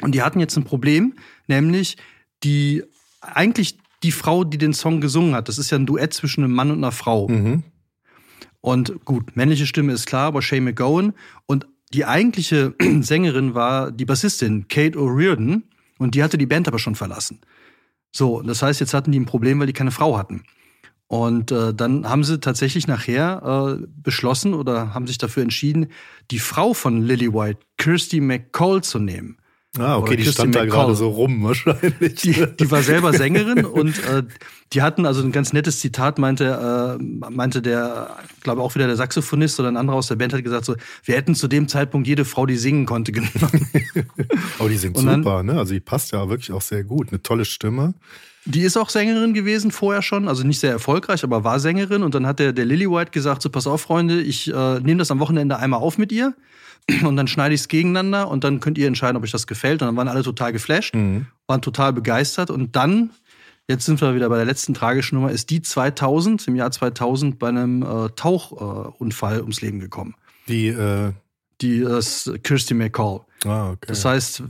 Und 0.02 0.16
die 0.16 0.22
hatten 0.22 0.40
jetzt 0.40 0.56
ein 0.56 0.64
Problem, 0.64 1.16
nämlich 1.48 1.98
die 2.44 2.84
eigentlich 3.20 3.78
die 4.04 4.12
Frau, 4.12 4.44
die 4.44 4.58
den 4.58 4.74
Song 4.74 5.02
gesungen 5.02 5.36
hat. 5.36 5.50
Das 5.50 5.58
ist 5.58 5.72
ja 5.72 5.78
ein 5.78 5.86
Duett 5.86 6.14
zwischen 6.14 6.44
einem 6.44 6.54
Mann 6.54 6.72
und 6.72 6.78
einer 6.78 6.92
Frau. 6.92 7.28
Mhm. 7.28 7.64
Und 8.62 9.04
gut, 9.04 9.36
männliche 9.36 9.66
Stimme 9.66 9.92
ist 9.92 10.06
klar, 10.06 10.28
aber 10.28 10.42
Shay 10.42 10.62
McGowan. 10.62 11.14
Und 11.46 11.68
die 11.94 12.06
eigentliche 12.06 12.74
Sängerin 13.02 13.54
war 13.54 13.92
die 13.92 14.06
Bassistin 14.06 14.68
Kate 14.70 14.98
O'Riordan. 14.98 15.64
Und 15.98 16.16
die 16.16 16.24
hatte 16.24 16.38
die 16.38 16.46
Band 16.46 16.68
aber 16.68 16.80
schon 16.80 16.96
verlassen. 16.96 17.40
So, 18.12 18.42
das 18.42 18.62
heißt, 18.62 18.80
jetzt 18.80 18.94
hatten 18.94 19.12
die 19.12 19.20
ein 19.20 19.26
Problem, 19.26 19.60
weil 19.60 19.68
die 19.68 19.74
keine 19.74 19.92
Frau 19.92 20.18
hatten. 20.18 20.44
Und 21.08 21.52
äh, 21.52 21.74
dann 21.74 22.10
haben 22.10 22.24
sie 22.24 22.40
tatsächlich 22.40 22.88
nachher 22.88 23.78
äh, 23.80 23.86
beschlossen 23.96 24.54
oder 24.54 24.94
haben 24.94 25.06
sich 25.06 25.18
dafür 25.20 25.44
entschieden, 25.44 25.88
die 26.32 26.40
Frau 26.40 26.74
von 26.74 27.02
Lily 27.04 27.32
White, 27.32 27.60
Kirsty 27.78 28.20
McCall, 28.22 28.82
zu 28.82 28.98
nehmen. 29.00 29.38
Ah, 29.78 29.98
okay, 29.98 30.16
die 30.16 30.26
stand 30.26 30.56
da 30.56 30.62
McCall. 30.64 30.78
gerade 30.78 30.96
so 30.96 31.10
rum 31.10 31.44
wahrscheinlich. 31.44 32.16
Die, 32.22 32.34
die 32.60 32.72
war 32.72 32.82
selber 32.82 33.12
Sängerin 33.18 33.66
und 33.66 34.02
äh, 34.06 34.24
die 34.74 34.82
hatten 34.82 35.06
also 35.06 35.22
ein 35.22 35.32
ganz 35.32 35.54
nettes 35.54 35.80
Zitat, 35.80 36.18
meinte, 36.18 36.98
äh, 37.00 37.04
meinte 37.30 37.62
der, 37.62 38.18
glaube 38.42 38.62
auch 38.62 38.74
wieder 38.76 38.88
der 38.88 38.96
Saxophonist 38.96 39.60
oder 39.60 39.70
ein 39.70 39.78
anderer 39.78 39.98
aus 39.98 40.08
der 40.08 40.16
Band 40.16 40.34
hat 40.34 40.44
gesagt, 40.44 40.66
so, 40.66 40.76
wir 41.04 41.16
hätten 41.16 41.36
zu 41.36 41.48
dem 41.48 41.68
Zeitpunkt 41.68 42.08
jede 42.08 42.26
Frau, 42.26 42.46
die 42.46 42.58
singen 42.58 42.86
konnte, 42.86 43.12
genommen. 43.12 43.70
oh, 44.60 44.68
die 44.68 44.78
singt 44.78 44.98
dann- 44.98 45.24
super, 45.24 45.44
ne? 45.44 45.58
Also 45.60 45.74
die 45.74 45.82
passt 45.82 46.14
ja 46.14 46.30
wirklich 46.30 46.52
auch 46.54 46.62
sehr 46.62 46.84
gut. 46.84 47.10
Eine 47.10 47.22
tolle 47.22 47.46
Stimme. 47.46 47.94
Die 48.46 48.62
ist 48.62 48.78
auch 48.78 48.90
Sängerin 48.90 49.34
gewesen 49.34 49.72
vorher 49.72 50.02
schon, 50.04 50.28
also 50.28 50.46
nicht 50.46 50.60
sehr 50.60 50.72
erfolgreich, 50.72 51.24
aber 51.24 51.44
war 51.44 51.60
Sängerin. 51.60 52.04
Und 52.04 52.14
dann 52.16 52.28
hat 52.28 52.40
der, 52.40 52.54
der 52.54 52.66
Lily 52.66 52.90
White 52.90 53.12
gesagt: 53.12 53.42
So, 53.42 53.50
pass 53.50 53.66
auf, 53.68 53.82
Freunde, 53.82 54.22
ich 54.22 54.54
äh, 54.54 54.80
nehme 54.82 55.00
das 55.00 55.10
am 55.12 55.20
Wochenende 55.20 55.58
einmal 55.58 55.80
auf 55.80 55.98
mit 55.98 56.12
ihr 56.12 56.36
und 57.04 57.16
dann 57.16 57.28
schneide 57.28 57.56
ich 57.56 57.62
es 57.62 57.68
gegeneinander 57.68 58.28
und 58.30 58.44
dann 58.44 58.60
könnt 58.60 58.78
ihr 58.78 58.88
entscheiden, 58.88 59.18
ob 59.18 59.24
euch 59.24 59.32
das 59.32 59.48
gefällt. 59.48 59.82
Und 59.82 59.88
dann 59.88 59.96
waren 59.98 60.08
alle 60.08 60.22
total 60.24 60.52
geflasht, 60.54 60.94
Mhm. 60.94 61.26
waren 61.48 61.62
total 61.62 61.92
begeistert. 61.94 62.52
Und 62.52 62.76
dann, 62.76 63.10
jetzt 63.68 63.86
sind 63.86 64.00
wir 64.02 64.14
wieder 64.14 64.30
bei 64.30 64.38
der 64.38 64.46
letzten 64.46 64.76
tragischen 64.76 65.16
Nummer, 65.16 65.32
ist 65.32 65.50
die 65.50 65.64
2000, 65.64 66.48
im 66.48 66.56
Jahr 66.56 66.70
2000, 66.72 67.40
bei 67.40 67.50
einem 67.50 67.82
äh, 67.82 68.10
Tauchunfall 68.16 69.38
äh, 69.38 69.42
ums 69.42 69.62
Leben 69.62 69.80
gekommen. 69.80 70.14
Die, 70.48 70.68
äh, 70.68 71.12
Die 71.62 71.78
ist 71.80 72.32
Kirsty 72.44 72.76
McCall. 72.76 73.22
ah, 73.46 73.70
okay. 73.72 73.86
Das 73.88 74.06
heißt, 74.06 74.44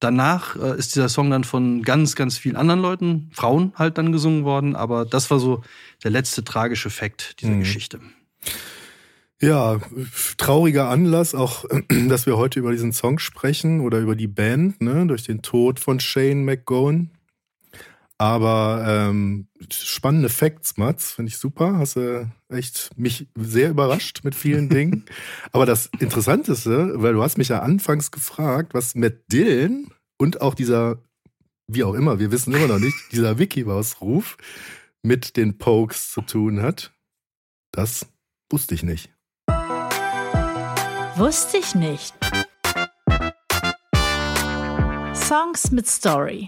danach 0.00 0.56
äh, 0.56 0.78
ist 0.78 0.94
dieser 0.94 1.08
Song 1.08 1.30
dann 1.30 1.44
von 1.44 1.82
ganz, 1.82 2.14
ganz 2.16 2.38
vielen 2.38 2.56
anderen 2.56 2.80
Leuten, 2.80 3.30
Frauen 3.32 3.72
halt 3.76 3.98
dann 3.98 4.12
gesungen 4.12 4.44
worden, 4.44 4.76
aber 4.76 5.04
das 5.04 5.30
war 5.30 5.38
so 5.38 5.62
der 6.04 6.10
letzte 6.10 6.44
tragische 6.44 6.90
Fakt 6.90 7.40
dieser 7.40 7.52
Mhm. 7.52 7.60
Geschichte. 7.60 8.00
Ja, 9.40 9.80
trauriger 10.38 10.88
Anlass 10.88 11.34
auch, 11.34 11.66
dass 12.08 12.26
wir 12.26 12.36
heute 12.36 12.58
über 12.58 12.72
diesen 12.72 12.92
Song 12.92 13.18
sprechen 13.18 13.80
oder 13.80 13.98
über 13.98 14.16
die 14.16 14.28
Band, 14.28 14.80
ne, 14.80 15.06
durch 15.06 15.24
den 15.24 15.42
Tod 15.42 15.78
von 15.78 16.00
Shane 16.00 16.44
McGowan. 16.44 17.10
Aber 18.18 18.84
ähm, 18.86 19.48
spannende 19.70 20.30
Facts, 20.30 20.78
Mats, 20.78 21.12
finde 21.12 21.30
ich 21.30 21.38
super. 21.38 21.76
Hast 21.76 21.96
du 21.96 22.30
echt 22.48 22.90
mich 22.96 23.28
sehr 23.34 23.70
überrascht 23.70 24.20
mit 24.24 24.34
vielen 24.34 24.70
Dingen. 24.70 25.04
Aber 25.52 25.66
das 25.66 25.90
Interessanteste, 25.98 26.94
weil 27.02 27.12
du 27.12 27.22
hast 27.22 27.36
mich 27.36 27.48
ja 27.48 27.60
anfangs 27.60 28.10
gefragt, 28.10 28.72
was 28.72 28.94
Matt 28.94 29.30
Dillon 29.30 29.90
und 30.16 30.40
auch 30.40 30.54
dieser, 30.54 31.02
wie 31.66 31.84
auch 31.84 31.94
immer, 31.94 32.18
wir 32.18 32.30
wissen 32.30 32.54
immer 32.54 32.68
noch 32.68 32.78
nicht, 32.78 32.96
dieser 33.12 33.38
Wiki-Ausruf 33.38 34.38
mit 35.02 35.36
den 35.36 35.58
Pokes 35.58 36.10
zu 36.10 36.22
tun 36.22 36.62
hat. 36.62 36.92
Das 37.70 38.06
wusste 38.50 38.74
ich 38.74 38.82
nicht. 38.82 39.12
Wusste 41.16 41.58
ich 41.58 41.74
nicht. 41.74 42.14
Songs 45.14 45.70
mit 45.70 45.86
Story. 45.86 46.44